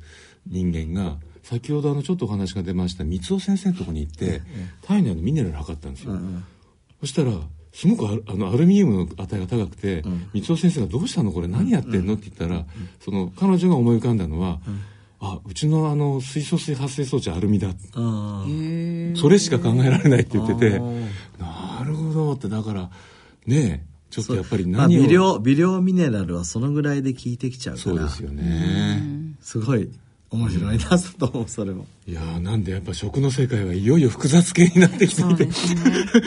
[0.48, 4.42] 人間が、先ほどあのちょっとお話が出ました三尾先生のところに行って、
[4.82, 6.18] 体内のミネラル測ったんですよ。
[7.00, 7.32] そしたら、
[7.74, 11.48] すごくあのアルミニウムの値が高くて、うん、三尾先生が「どうしたのこれ？
[11.48, 12.66] 何やってんの?」って言ったら、うん、
[13.04, 14.80] その彼女が思い浮かんだのは「うん、
[15.20, 17.70] あうちのあの水素水発生装置アルミだ」
[19.20, 20.80] それしか考えられないって言ってて
[21.40, 22.48] なるほどって。
[22.48, 22.92] だから
[23.48, 27.84] ねちょっとやっぱり何を、まあ、微量微量ミネラルはそのぐらいで効いてきちゃうから。
[27.84, 29.02] そうですよね。
[29.42, 29.90] すごい
[30.34, 31.86] 面白いなと思うそれも。
[32.08, 35.52] いやなんでやっぱ食の世界はいよいよ複雑系になってきていて、ね、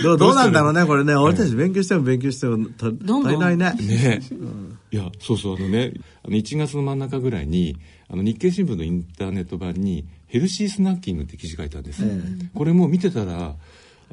[0.03, 1.16] どうどうなんだろうねこれね。
[1.16, 2.97] 俺たち勉強しても勉強しても足
[3.31, 5.92] りないねね、うん、いやそうそうあのね
[6.25, 7.77] あの1月の真ん中ぐらいに
[8.09, 13.57] あの日経新聞のインターネット版にヘルシースナッキングって記事書いたんです、えー、これも見てたら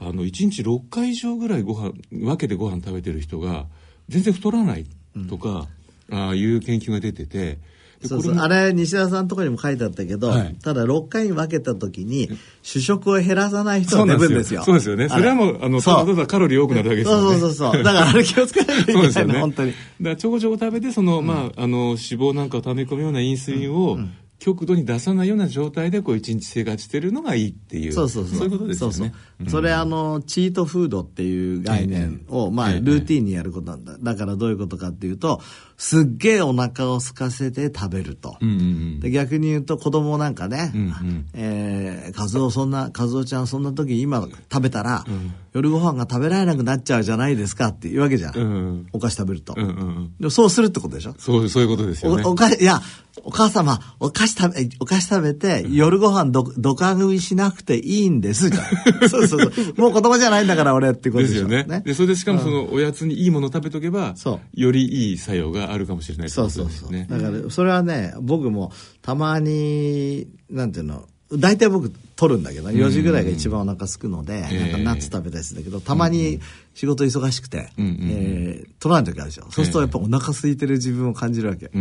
[0.01, 3.67] あの1日6回以上ぐらいご飯分けてご飯食べてる人が
[4.09, 4.87] 全然太らない
[5.29, 5.67] とか、
[6.09, 7.59] うん、ああいう研究が出てて
[8.03, 8.35] そうそう。
[8.35, 12.29] あれ西田さんとこにも書いてあったけど、はい、ただ6回に分けた時に
[12.61, 14.63] 主食を減らさない人は出るんですよ。
[14.63, 15.09] そうですよね。
[15.09, 17.39] それはもうあのただただカロリー多くなるだけですよね。
[17.39, 19.71] そうそうそうだからあれ気をつけなきゃいけないの、 ね、本当に。
[19.71, 24.11] だからちょこちょこ食べてその、うん、まああの脂肪なんかを溜め込むようなインスリンを、うん。
[24.43, 27.93] 極度に出さないような状態でこう一日生活してるのがいいっていう。
[27.93, 28.37] そうそうそう。
[28.39, 28.93] そういうことですよね。
[28.93, 29.13] そうそ
[29.45, 35.39] う、それあのチートフードっていう概念を、まあ、ルーティンにやることなんだ、だからどういうことかっていうと
[35.83, 51.15] すっげえお腹を空かせて食べると、うんうんうん、で逆に言うと子供なんかね、うんうん、えー、和夫そんな和夫ちゃんそんな時今食べたら、うん、夜ご飯が食べられなくなっちゃうじゃないですかっていうわけじゃん、うんうん、お菓子食べると、うんうん、でもそうするってことでしょ？
[51.19, 52.23] そうそういうことですよね。
[52.23, 52.81] おおかいや
[53.25, 58.65] お母様、お菓子食べ、お菓子食べて、夜ご飯ど、どか食いしなくていいんですじゃん。
[59.07, 59.73] そうそうそう。
[59.77, 61.63] もう子供じゃないんだから俺ってことですよね。
[61.63, 61.83] ね。
[61.85, 64.59] で、それでしかもそのおやつにいいものを食べとけば、そう。
[64.59, 66.91] よりいい作用があるかもしれないそうそうそう。
[66.91, 71.07] だから、それはね、僕もたまに、なんていうの、
[71.37, 76.39] 大体僕取るんだけど4時ぐらいが一番お腹すくので、なんかナッツ食べたりするんだけどたまに
[76.75, 79.43] 仕事忙しくて、え取らない時あるでしょ。
[79.49, 81.71] そうするとやっぱお腹空いてる自分を感じるわけ、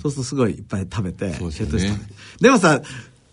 [0.00, 2.00] そうするとすごいいっぱい食べてそうです、ね、
[2.40, 2.82] でもさ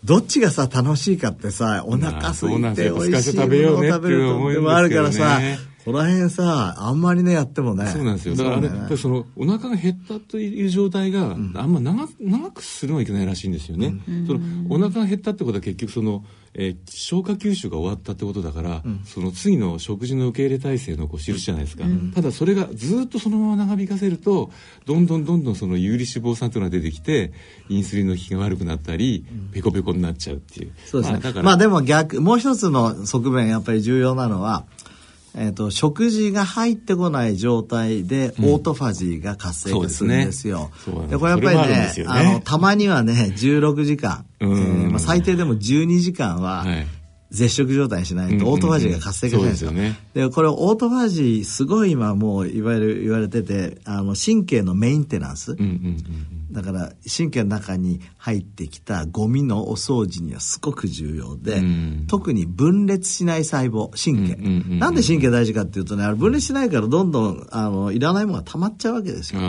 [0.04, 5.40] どっちがさ楽しいかってさお腹空いて美味しいものを食べるとでもあるからさ
[5.88, 7.86] この辺さ、あんまりね、やってもね。
[7.86, 8.36] そうなんですよ。
[8.36, 13.94] だからあれ、ね、その、お腹が減ったという状態が、あんま長長くするのはいけないらしいんですよね。
[14.06, 16.26] うん、その、お腹が減ったってことは結局その、
[16.60, 24.50] えー、消化吸収が終わったってことだから、うん、その次の食事の受け入れ体制のこう印じゃないですか、うん、ただそれがずっとそのまま長引かせると
[24.84, 27.32] どんどんどんどんその有利脂肪酸というのが出てきて
[27.68, 30.72] インスリンの効きが悪くなったり、ペコペコになっちゃうっていう。
[30.84, 34.64] そうですね、まあ、まあでも逆もう一つの側面やっぱり重要なのは
[35.34, 40.70] えーと、食事が入ってこない状態でオートファジーが活性化するんですよ。
[40.86, 46.86] うん、で、ね、これやっぱりね、ね、あのたまにはね16時間、えーまあ、最低でも12時間は、はい。
[47.30, 49.72] 絶食状態にしないとオートファジーが活性化しないんですよ。
[50.14, 69.40] で、これオートファジーすごい今もういわゆる言われてて、あの神経のメンテナンス、うんうんうんだから神経の中に入ってきたゴミのお掃除にはすごく重要で、うん、特に分裂しない細胞神経、うんうんうん、なんで神経大事かっていうとね分裂しないからどんどんあのいらないものが溜まっちゃうわけですよ。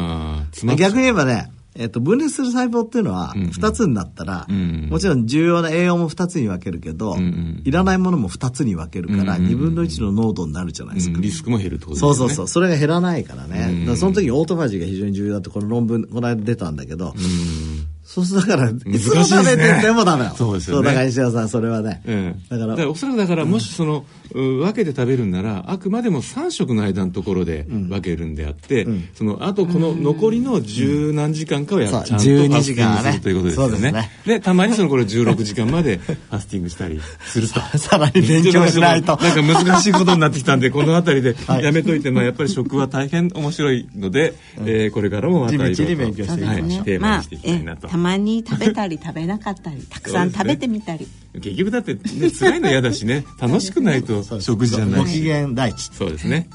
[0.75, 7.15] 逆に言えばねえっと、分裂する細胞っていうのは2つになったら、もちろん重要な栄養も2つに分けるけど、
[7.63, 11.15] いらないものも2つに分けるから、2分の1の濃度になるじゃないですか。
[11.15, 12.13] うん、リスクも減るってことですね。
[12.15, 12.47] そうそうそう。
[12.47, 13.67] それが減らないからね。
[13.69, 20.31] うんうん、その時にオートファジーが非常に重要だって、この論文、この間出たんだけど、うんそうするだから、いつも食べててもダメよ。
[20.35, 20.87] そうですよね。
[20.87, 22.01] だから石田さん、それはね。
[22.07, 22.41] うん。
[22.49, 34.11] だから、おそらくだから、もしその、分けて食べるんなら、あくまでも3食の間のところで分けるんであって、その、あとこの残りの十何時間かはや、ちゃんとファスティングするということですよね。
[34.25, 37.59] で、たまにそのこれ16時間までファスティングしたりすると。
[37.77, 39.17] さらに勉強しないと。
[39.17, 44.33] なんか難しいことになってきたんで、 この辺りでやめといて、まあやっぱり食は大変面白いので、
[44.65, 46.85] えこれからもまたいろいろと、勉強していきましょう。
[46.85, 47.87] テーマにしていきたいなと。
[47.87, 53.25] たまに食べたり食べなかったりたくさん食べてみたり、ね、結局だってね辛いの嫌だしね。
[53.39, 55.89] 楽しくないと食事じゃないご機嫌第一。
[55.93, 56.49] そうですね。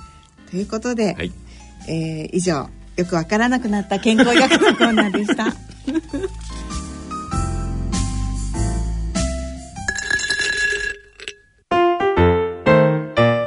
[0.50, 1.32] ということで、はい、
[1.88, 5.54] えー、以上よくわからなくなった健康医学のコーナーでした。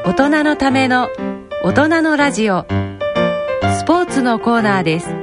[0.06, 1.10] 大人のための
[1.64, 2.66] 大人のラジオ。
[3.80, 5.08] スポーツのコーナーです。
[5.08, 5.14] は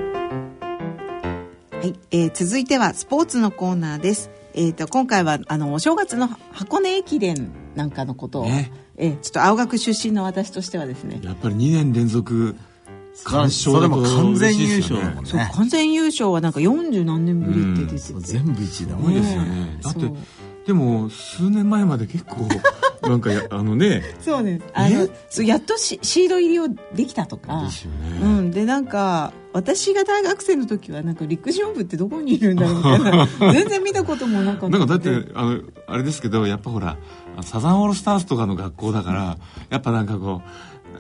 [1.84, 4.30] い、えー、続いてはスポーツのコーナーです。
[4.54, 11.20] えっ、ー、と今回はあのお正月の箱根駅伝なんかのことを、ね、えー、ちょっと青学出身の私としてはですね。
[11.22, 12.56] やっぱり2年連続
[13.24, 15.50] 完勝だと完全優勝だもんね。
[15.52, 19.20] 完全優勝はなんか40何年ぶりって出てて、うん、全部1位だもんね。
[19.20, 19.78] ですよね。
[19.82, 20.00] だって
[20.66, 22.48] でも数年前まで結構
[23.08, 24.02] なんかあのね。
[24.20, 27.62] そうねあのそうやっとシード入りをできたとか。
[27.64, 33.28] ですよね、うん、でなんか私が大学生の時はなんか陸上部ってどこにいるんだろうみたいな。
[33.52, 36.96] 全然見たこともなかったなんかだってあのあれですけどやっぱほら
[37.42, 39.38] サザンオールスターズとかの学校だから
[39.70, 40.48] やっぱなんかこう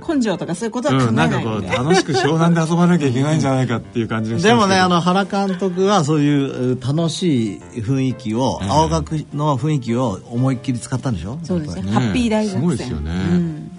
[0.06, 11.38] 根性とかそういうことは考えない、うん、なんかこう楽しく湘南で遊ばなきゃいけないんじゃないかっていう感じがでもねあの原監督はそういう楽しい雰囲気を、うん、青学の雰囲気を思いっきり使ったんでしょ？
[11.42, 11.90] そうですね。
[11.90, 13.70] ハッピー大学生すごいですよね、うん、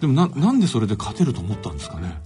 [0.00, 2.20] でもななんでそれで勝てると思ったんですかね？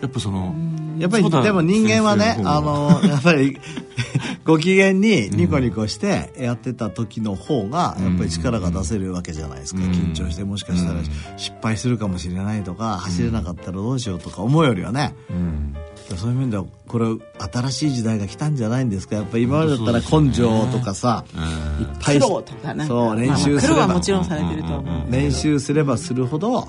[0.00, 0.54] やっぱその
[0.98, 3.58] やっぱりでも人間はねあのやっぱり
[4.44, 11.00] ご機嫌にニコニコしてやってた時の方がやっぱり力が出せるわけじゃないですか、緊張してもしかしたら
[11.36, 15.14] 失敗するかもしれないとか、走れなかったらどうしようとか思うよりはね、
[16.16, 17.06] そういう面ではこれ
[17.52, 19.16] 新しい時代が来たんじゃないんですか？
[19.16, 21.24] やっぱ今までだったら根性とかさ、
[21.80, 22.44] いっぱいそ
[23.12, 25.10] う練習すれば、もちろんされてると思う。
[25.10, 26.68] 練習すればするほど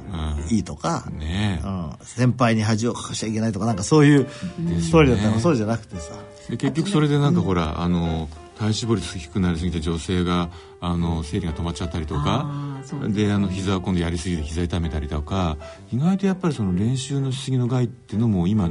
[0.49, 4.27] いいとか、ねうん、先輩に恥をかかしちゃいけないとかなんかそういう
[4.79, 6.13] ストーリーだったのそうじゃなくてさ。
[6.49, 12.49] で結局それでなんかほら、あの体脂肪率低くなりすぎて女性があの生理が止まっちゃったりとか。
[13.09, 15.57] であの膝を今度やりすぎて膝痛めたりとか。
[15.91, 18.69] 意外とやっぱりその練習のしすぎの害っていうのも今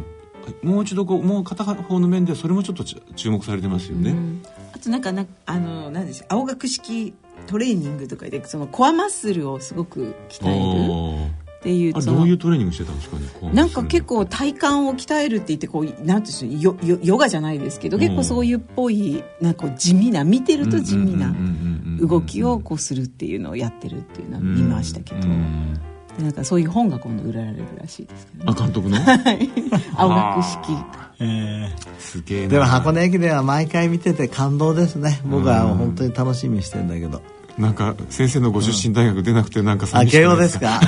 [0.62, 4.11] もう一度こうもう片方の面でそれもちょっと注目されてますよね。
[4.11, 7.14] うん、あとなんかなあの何です青学式
[7.46, 21.35] トレーニングとかでそのコアマッスルをすごく鍛えるっていうどういうトレーニングしてたんですかねなんか結構体幹を鍛えるって言ってこうなんていうんヨヨヨガじゃないですけど結構そういうっぽいなんか地味な見てると地味な
[22.00, 25.26] 動きをこうするっていうのをやってるっていうのは見ましたけど。
[26.18, 28.96] なんかそういう本が今度売られるらしいですけど、ね、あ監督の？
[29.96, 30.59] 青学式。
[31.20, 35.20] えー、すげえでも箱根駅伝は毎回見てて感動ですね。
[35.24, 37.22] 僕は本当に楽しみにしてるんだけど
[37.58, 40.80] なんか先生のご出身大学出なくてなんか寂しいですか？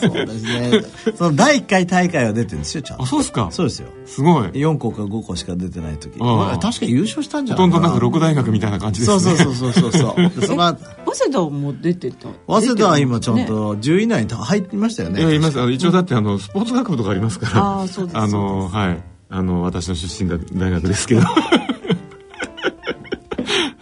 [0.00, 0.82] そうですね。
[1.16, 3.04] その第1回大会は出てるんですよちゃんと。
[3.04, 3.48] あそうですか。
[3.52, 3.88] そうですよ。
[4.06, 4.48] すごい。
[4.48, 6.18] 4校か5校しか出てない時。
[6.18, 7.66] 確か優勝したんじゃない？
[7.68, 9.20] ほとんどなんか6大学みたいな感じですね。
[9.20, 9.98] そうそうそうそうそ
[10.40, 10.62] うその
[11.06, 15.20] 早稲田も出てた早稲田は今ちゃんと10位以内に入ってましたよね。
[15.20, 15.58] いやいます。
[15.70, 18.16] 一応だってあのスポーツ学部とかありますからあそうです。
[18.18, 18.98] あのはい。
[19.32, 21.20] あの私の出身が大学ですけど。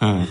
[0.00, 0.28] はい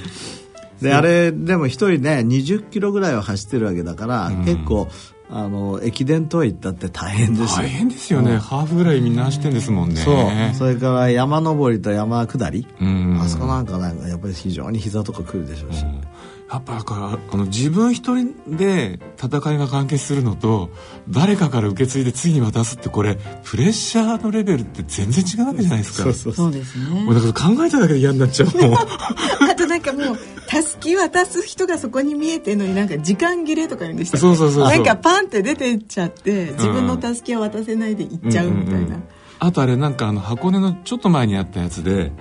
[0.82, 4.88] であれでも一人ね20キロぐらいは走ってるわけだから、うん、結構
[5.30, 7.64] あの駅伝とは言ったって大変ですよ。
[7.64, 9.98] 大変ですよね、うん、ハーフぐらいみんな走ってんですもんね。
[9.98, 10.56] そう。
[10.56, 16.02] それから山登りと山下り、うん、あそこなんかなんかやっぱり非常に膝とかくるでしょうし、うん
[16.50, 20.70] やっぱだからあの自分一人で戦いが完結するのと
[21.10, 26.14] 誰かから受け継いで次に渡すってこれプレッシャーのレベルって全然違うわけじゃないですか。
[26.14, 27.04] そうですね。
[27.04, 30.18] もうだから考えただけで嫌になっちゃうあとなんかもう
[30.48, 39.04] たすき渡す人がそこに見えてるのになんか時間切れとか言うんでした、ね、そうそうそうなんかパンって出てっちゃって自分のたすきを渡せないで行っちゃうみたいな、うんうんうん、
[39.40, 42.14] あとあれなんかあの箱根のちょっと前にあったやつで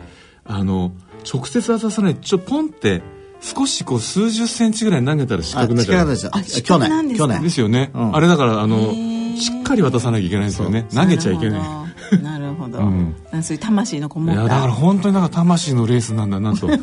[0.44, 0.92] あの
[1.32, 3.02] 直接渡さないちょポンって
[3.46, 6.16] 少しこう数十センチぐらい投げたら失格になっちゃう。
[6.62, 7.16] 去年。
[7.16, 7.42] 去年。
[7.42, 7.92] ですよね。
[7.94, 8.92] うん、あれだからあの
[9.36, 10.86] しっかり渡さなきゃいけないんですよね。
[10.92, 11.85] 投げちゃいけない。
[12.22, 14.42] なるほど、うん、そういう魂のこもった。
[14.42, 16.66] いやだから本当になんか魂のレースなんだなと。
[16.68, 16.78] いや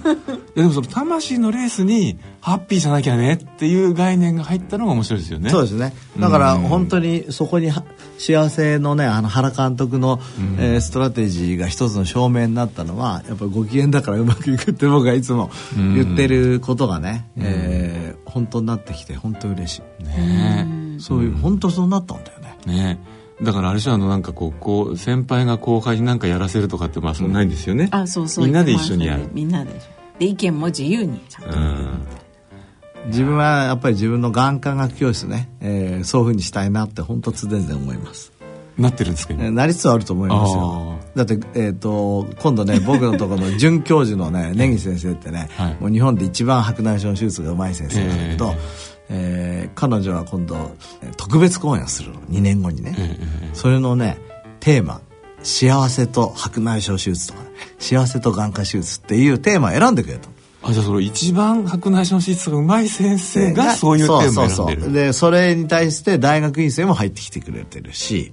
[0.55, 5.49] でもその魂のレースにハッピーじゃなきゃねっていう概念が入ったのが面白いですよね。
[5.49, 5.93] そうですね。
[6.19, 7.71] だから本当にそこに
[8.17, 20.03] 幸せのねあの原監督の、うん、えー、ストラテジーが一つの証明になったのはやっぱりご機嫌だからうまくいくって僕がいつも言ってることがね、うん、えー、本当になってきて本当嬉しい。
[20.03, 20.83] ね。
[20.99, 22.57] そういう本当そうなったんだよね。
[22.65, 22.99] ね
[23.43, 28.45] だからあれじゃあのなんかこうこう先輩が後輩に何かやらせるとかってまあそんないんですよね、あそうそう。
[28.45, 29.29] みんなで一緒にやる。
[29.33, 29.71] みんなで
[30.19, 38.31] で意見も自由にちゃんと、自分はやっぱり自分の眼科学教室ね、えー、そういうふうにしたいなって本当常々思います。
[38.77, 40.97] なってるんですか、なりつつあると思いますよ。
[41.15, 50.75] だって、えーと、今度ね僕のところの准教授のね 根岸先生ってね、はい、もう日本で一番白内障手術がうまい先生なんだけど、えーえー、彼女は今度
[51.17, 52.19] 特別公演をするの。
[52.21, 53.19] 2年後にね、
[53.53, 54.17] それのね
[54.59, 55.01] テーマ
[55.43, 57.49] 「幸せと白内障手術」とか、ね
[57.79, 60.29] 「幸せと眼科手術」っていうテーマを選んでくれと。
[60.65, 64.81] あじゃあその一番白内障手術がうまい先生がそういうテーマを選んでる。
[64.81, 68.31] そうそうでそれに対して大学院生も入ってきてくれてるし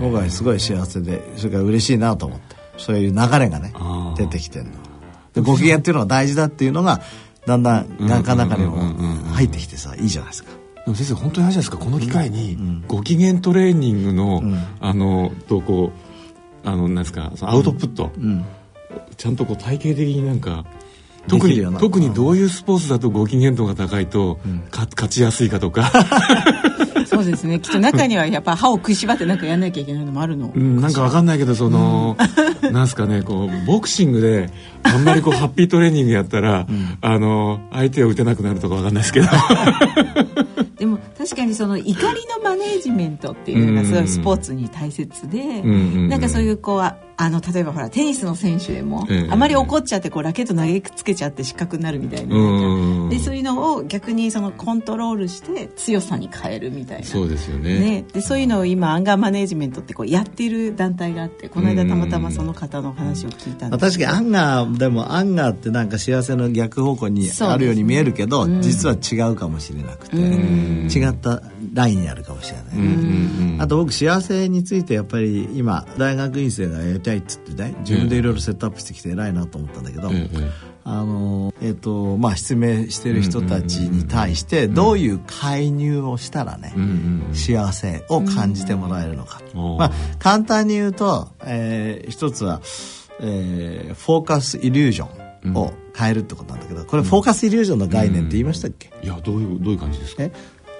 [0.00, 2.56] 僕はすごい幸せでそれから嬉しいなと思って。
[2.78, 3.72] そういう流れがね
[4.16, 4.70] 出てきてるの。
[5.34, 7.00] でご機嫌っていうのが大事だっていうのが
[7.46, 8.76] だんだん眼科の中にも
[9.32, 10.50] 入ってきてさいいじゃないですか。
[10.84, 15.92] でも先生本当にあれじゃないですかこの機会にご機嫌トレーニングの、うん、あのとこ
[16.64, 18.44] うあのなんですかアウトプット、うん、
[19.16, 20.64] ちゃんとこう体系的になんか
[21.28, 25.90] 特に特にどういうスポーツだとご機嫌度が高いと、うん、勝ちやすいかとか
[27.16, 27.60] そうですね。
[27.60, 32.16] きっと中にはやっぱ歯を食いしばってなんかやんなきゃいけないのもあるの、うん、なんかわかんないけどその、
[32.62, 34.50] うん、なんすかねこうボクシングで
[34.82, 39.28] あんまりこう ハッピートレーニングやったら、うん、あの相手を打てなくなるとかわかんないですけど。
[40.76, 57.04] でも確かにその怒りのマネージメントっていうのがすごいスポーツに大切で、うんうん、なんかそういうこうあの例えばほらテニスの選手でも、えあまり怒っちゃってこうラケット投げつけちゃって失格になるみたいなでそういうのを逆にそのコントロールして強さに変えるみたいな。
[57.06, 57.78] そうですよね。
[57.78, 58.04] ね。
[58.12, 71.42] でそういうのを今アンガーマネージメントってこうやっている団体があってこの間たまたまその方の話を聞いたんです確かに anger でも anger ってなんか幸せの逆方向にあるように見えるけど、ね、実は違うかもしれなくて違った
[71.72, 73.60] ラインにあるかもしれない。
[73.60, 80.10] あと僕幸せについてやっぱり今大学院生がたいっつってね自分でいろいろセットアップしてきて偉いなと思ったんだけど、
[80.84, 86.74] あのえっ、ー、とまあ失明してる人たちに対してどういう介入をしたらね、
[87.32, 92.60] 幸せを感じてもらえるのか、まあ簡単に言うと、えー、一つは、
[93.20, 100.24] えー、フォーカスイリュージョンを変えるってことなんだけどこれフォーカスイリュージョンの概念って言いましたっけ、いやどういうどういう感じですか？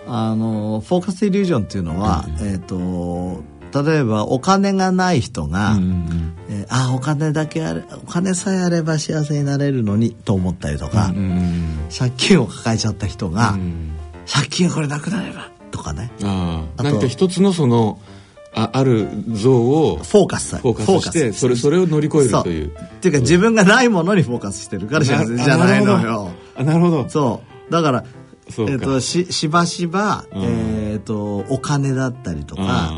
[0.09, 3.43] あのフォーカスイリュージョンっていうのは、えっ、ー、と
[3.83, 13.97] 例えばお金がない人が、うんうん、えー、あお金だけあれお金さえあれば幸せになれるのにと思ったりとか、うんうん、借金を抱えちゃった人が、うん、
[14.33, 16.11] 借金がこれなくなればとかね。
[16.23, 16.83] ああ。
[16.83, 17.99] 何か一つのその
[18.55, 22.69] あある像をフォーカスフォーカスしてそれそれを乗り越えるという。
[22.69, 26.31] っていうか自分がないものにフォーカスしてるから幸せじゃないのよ。
[26.55, 27.09] あなるほど。
[27.09, 27.73] そう。
[27.73, 28.05] だから
[28.49, 32.93] えーと、ししばしば、うん、えーとお金だったりとか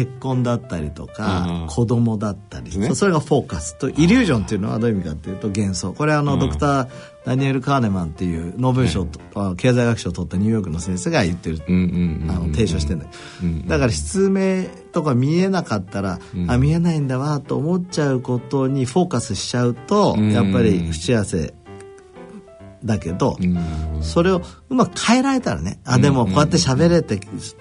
[0.00, 6.88] 結婚だったりとか、子供だったり、ね、それがフォーカスとイリュージョンっていうのはどういう意味かっていうと幻想これはあの、ドクター
[7.26, 21.52] ダニエル・カーネマンっていうノーベル賞、はい、経済学賞を取ったニューヨークの先生が言ってる、あの提唱してるんだけど、だから失明とか見えなかったら、うん、あ見えないんだわと思っちゃうことにフォーカスしちゃうと、やっぱり不幸せ
[22.84, 23.36] だけど、
[24.00, 27.20] それをうまく変えられたらねあでもこうやって喋れて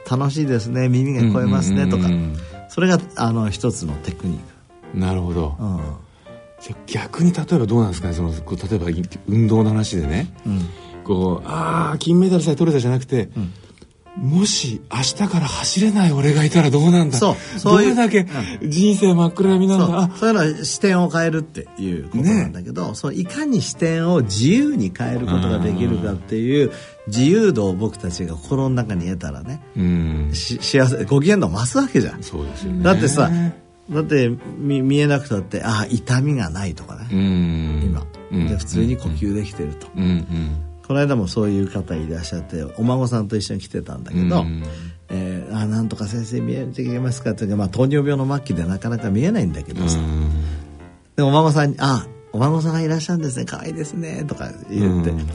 [0.10, 2.10] 楽しいですね耳が聞こえますねとか、
[2.70, 4.98] それがあの一つのテクニック。
[4.98, 5.58] なるほど、
[6.62, 8.88] じゃ逆に例えばどうなんですかねそのこう例えば
[9.28, 10.70] 運動の話でね、うん、
[11.04, 13.54] こうああ金メダルさえ取れたじゃなくて、うん
[14.18, 17.18] もし明日から走れない俺がいたらどうなんだ？
[17.18, 18.26] そうそうどれだけ
[18.62, 26.72] 人生真っ暗闇なんだ、そういうのは視点を変えるっていうことなんだけど、ね、そのいかに視点を自由に変えることができるかっていう
[27.08, 32.24] 自由度を僕たちが心の中に得たらね、うん、幸せご機嫌度増すわけじゃん。
[32.24, 32.84] そうですよね。
[32.84, 33.30] だってさ
[33.90, 37.08] だって見見えなくたってあ痛みがないとかね。
[37.12, 38.06] 今。
[38.32, 44.64] で普通に呼吸できてると、うんうんこの間もそういう方いらっしゃってお孫さんと一緒に来てたんだけど、うん、
[45.10, 50.32] えー、あなんとか先生見えてきますかってまあ、糖尿病の末期でなかなか見えないんだけどさ、うん、
[51.16, 55.28] でお孫さんに「あお孫さんがいらっしゃるんですね可愛いですね」とか言って、うん、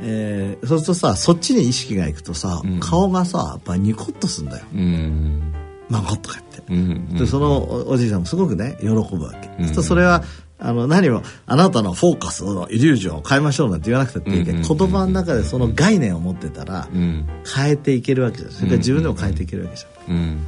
[0.00, 4.66] えー、そうするとさそっちに意識がいくとさ、うん、顔がさやっぱニコッとすんだよ。
[4.74, 5.52] うん。
[5.88, 6.78] 孫とか言って、うん。
[7.12, 9.06] うん、でそのおじいさんもすごくね喜ぶわ
[9.40, 10.24] け、うん、それは
[10.58, 20.38] あの何もあなたのフォーカスのイリュージョンを変えましょうなんて言わなくていいけど、言葉の中でその概念を持ってたら、変えていけるわけじゃんそれから自分でも変えていけるわけじゃん、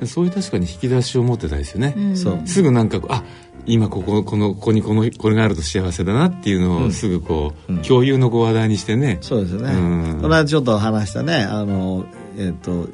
[0.00, 2.40] うん、そういう確かに引き出しを持ってたですよね、そう。
[2.46, 3.24] すぐなんかあ
[3.66, 9.18] 今こここのここにこのこれがあると幸せだなっていうのをすぐこう、うん、共有のご話題にしてね。
[9.20, 12.88] そうですね、うん、この間ちょっと話したねあのえっ、ー、と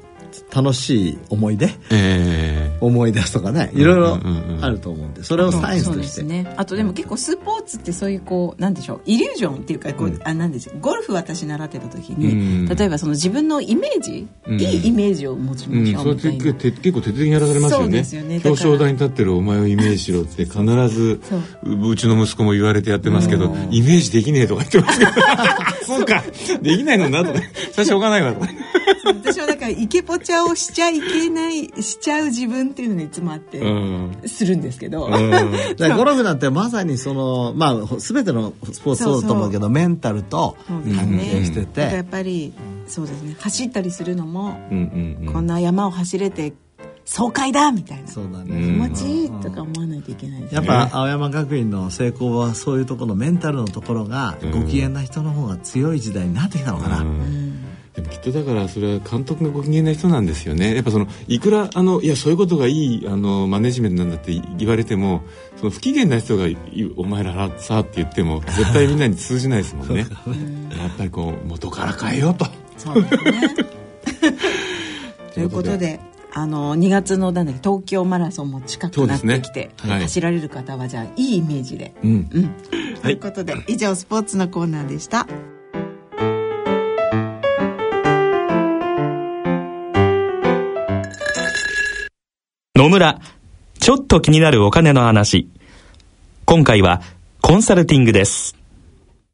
[0.55, 4.19] 楽しい思い出、えー、思い出すとかねいろいろ
[4.63, 17.99] あると思うんでそれをサインスとして、ね、あとでも結構スポーツってそういうこうなんでしょうイリュージョンっていうかこう、うん、あなんでしょうゴルフ私習ってた時に、例えばその自分のイメージ、いいイメージを持ちましょうみたいな、うん、結構徹底にやらされますよね。
[17.99, 18.41] よね。
[18.45, 21.21] 表彰台に立ってるお前をイメージしろって必ず
[21.63, 21.97] う。
[21.97, 25.13] ちの息子も言われてやってますけどイメージできねえとか言ってますけど。
[25.85, 26.23] そうか。
[26.63, 27.33] できないのなと。
[27.33, 27.41] か
[27.73, 28.49] それしょうがないわとか
[29.33, 33.61] 私はだからイケポチャをしちゃいけないしちゃう自分っていうのがいつもあって、
[34.27, 35.31] するんですけど、うん、
[35.97, 42.53] ゴルフなんてまさにそのまあ全てのスポーツそうだと思うけどメンタルと関係してて、ね、やっぱり
[42.87, 43.37] そうですね。
[43.39, 46.55] 走ったりするのも、うんうんうん、こんな山を走れて
[47.05, 48.09] 爽快だみたいな。
[48.09, 57.48] そうだ、ね、気持ちいいとか思わないといけない、ね、やっぱ青山学院の成功はそういうところのメンタルのところがご機嫌な人の方が強い時代になってきたのかな、うん
[57.99, 60.75] でもきっとだからそれは監督がご機嫌な人なんですよね。
[60.77, 65.23] やっぱそのいくらあのいやそういうことがいいあのマネジメントなんだって言われても
[65.57, 66.47] その不機嫌な人が
[66.97, 70.07] 「お前らさ」って言っても絶対みんなに通じないですもんね。
[70.79, 72.47] やっぱりこう元から変えようと。
[72.77, 73.55] そうですね。
[75.35, 75.99] ということで
[76.33, 79.91] あの2月のなんだ東京マラソンも近くなってきて、ね。
[79.91, 82.51] はい、走られる方はじゃあいいイメージで、うん、うん、
[83.03, 85.27] ということで、以上スポーツのコーナーでした。
[92.79, 93.19] 野村、
[93.81, 95.49] ちょっと気になるお金の話。
[96.45, 97.03] 今回は
[97.41, 98.55] コンサルティングです。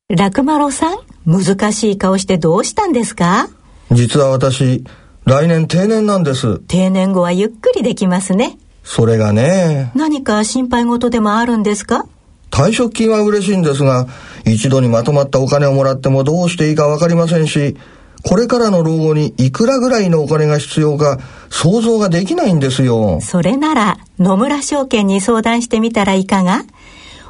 [0.08, 3.50] 楽丸さん、難しい顔してどうしたんですか？
[3.92, 4.82] 実は私、
[5.26, 6.58] 来年定年なんです。
[6.60, 8.56] 定年後はゆっくりできますね。
[8.82, 9.92] それがね。
[9.94, 12.06] 何か心配事でもあるんですか？
[12.50, 14.06] 退職金は嬉しいんですが、
[14.46, 17.76] 一度にまとまったお金をもらってもどうしていいかわかりませんし、
[18.26, 21.18] これからの老後にいくらぐらいのお金が必要か
[21.50, 23.20] 想像ができないんですよ。
[23.20, 26.64] それなら野村証券に相談してみたらいかが？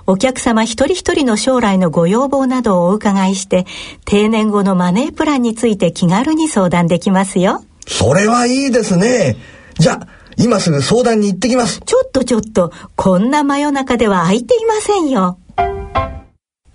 [0.07, 3.65] お客様一人一人の将来のご要望などをお伺いして、
[4.05, 7.65] 定年後のマネープランについて気軽に相談できますよ。
[7.87, 9.37] それはいいですね。
[9.79, 11.81] じゃあ、今すぐ相談に行ってきます。
[11.81, 15.39] ちょっとちょっと、こんな真夜中では空いていませんよ。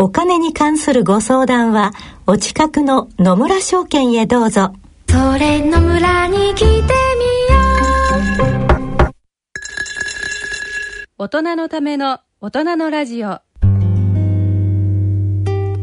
[0.02, 1.92] お金に関するご相談は、
[2.26, 4.72] お近くの野村証券へどうぞ。
[5.10, 6.86] それ野村に来てみよ
[9.10, 9.12] う。
[11.18, 13.42] 大人のための大人のラジオ。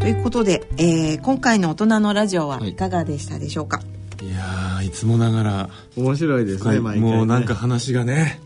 [0.00, 3.82] ということで、えー、今回の大人のラジオはいかがでしたでしょうか、は
[4.22, 8.40] い、いやいつもながら面白いですね、ね、もうなんか話がね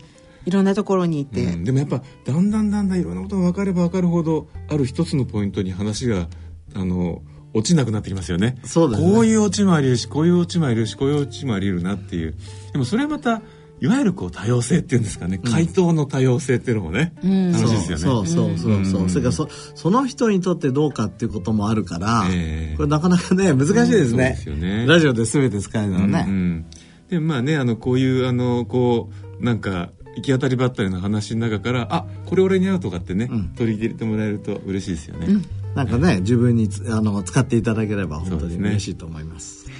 [0.45, 6.27] いろんなところに行って、うん、でもやっぱだんだんだんだんいろんなことが分かれば分かるほどある一つのポイントに話が
[6.73, 7.21] あの
[7.53, 8.57] 落ちなくなってきますよね。
[8.63, 12.35] そうです、ね、こういう落ちもありるしこういう落ちもありるしこういう落ちもありるなっていう。
[12.71, 13.41] でもそれはまた
[13.81, 18.03] いわゆるこう多様性っていうんですかね、回答の多様性っていうのもね、うん、楽しいですよね。
[18.03, 19.01] そうそうそうそう。
[19.01, 24.35] うん、それからそその人にとってどうかっていうこともあるから、えー、これなかなかね難しいですね。
[24.45, 24.85] うん、すね。
[24.85, 26.25] ラジオで全て使えるのね。
[26.27, 26.65] うんうん、
[27.09, 35.45] でまあねあのこういうあのこうなんか行き当たりばったりの話の中からあこれ俺に合うとかってね、うん、取り入れてもらえると嬉しいですよね、うん、
[35.75, 39.73] なんかね自分にあの使っていただければ本当に嬉しいと思います、ね、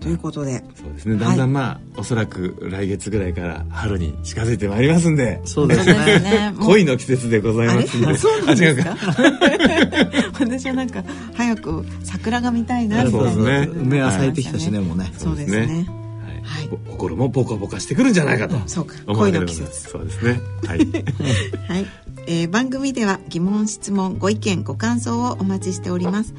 [0.00, 0.64] ということで。
[0.74, 1.16] そうですね。
[1.16, 5.40] だんだんまあ、はい、おそらく来月ぐらいから春に近づいてまいりますんで。
[5.44, 6.54] そうですね。
[6.60, 8.14] 恋の季節でございますんで。
[8.16, 8.96] そうなんですか？
[10.40, 11.02] 私はなんか
[11.34, 13.68] 早く桜が見たいなそうですね。
[13.74, 15.12] 梅は咲いてきたしねもうね。
[15.16, 16.07] そうですね
[16.48, 18.94] はい、心もポカポカしてくるんじゃないかとそうか。
[19.06, 19.90] 恋の季節。
[19.90, 20.40] そうですね。
[20.66, 20.78] はい、
[21.68, 21.86] はい。
[22.26, 26.34] えー、番組では疑問質問ご意見ご感想をお待ちしております。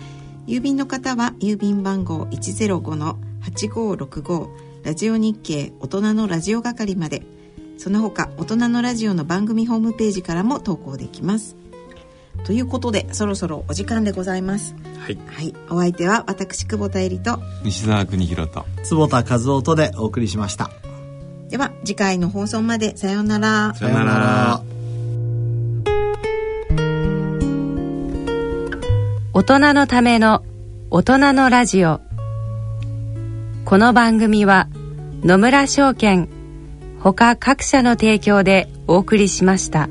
[0.47, 4.47] 郵便の方は郵便番号105-8565
[4.83, 7.23] ラジオ日経大人のラジオ係まで。
[7.79, 11.55] その他大人のラジオの番組ホームページからも投稿できます
[12.45, 14.75] ということでそろそろお時間でございます。
[14.99, 17.41] はい、はい、お相手は私久保田恵里と。
[17.63, 18.65] 西澤邦弘と。
[18.83, 20.71] 坪田和夫とでお送りしました。
[21.49, 22.95] では次回の放送まで。
[22.97, 23.73] さようなら。
[23.75, 24.63] さようなら。
[29.33, 30.43] 大人のための
[30.91, 32.01] 大人のラジオ。
[33.65, 34.67] この番組は
[35.23, 36.27] 野村証券
[36.99, 39.87] ほか各社の提供でお送りしました。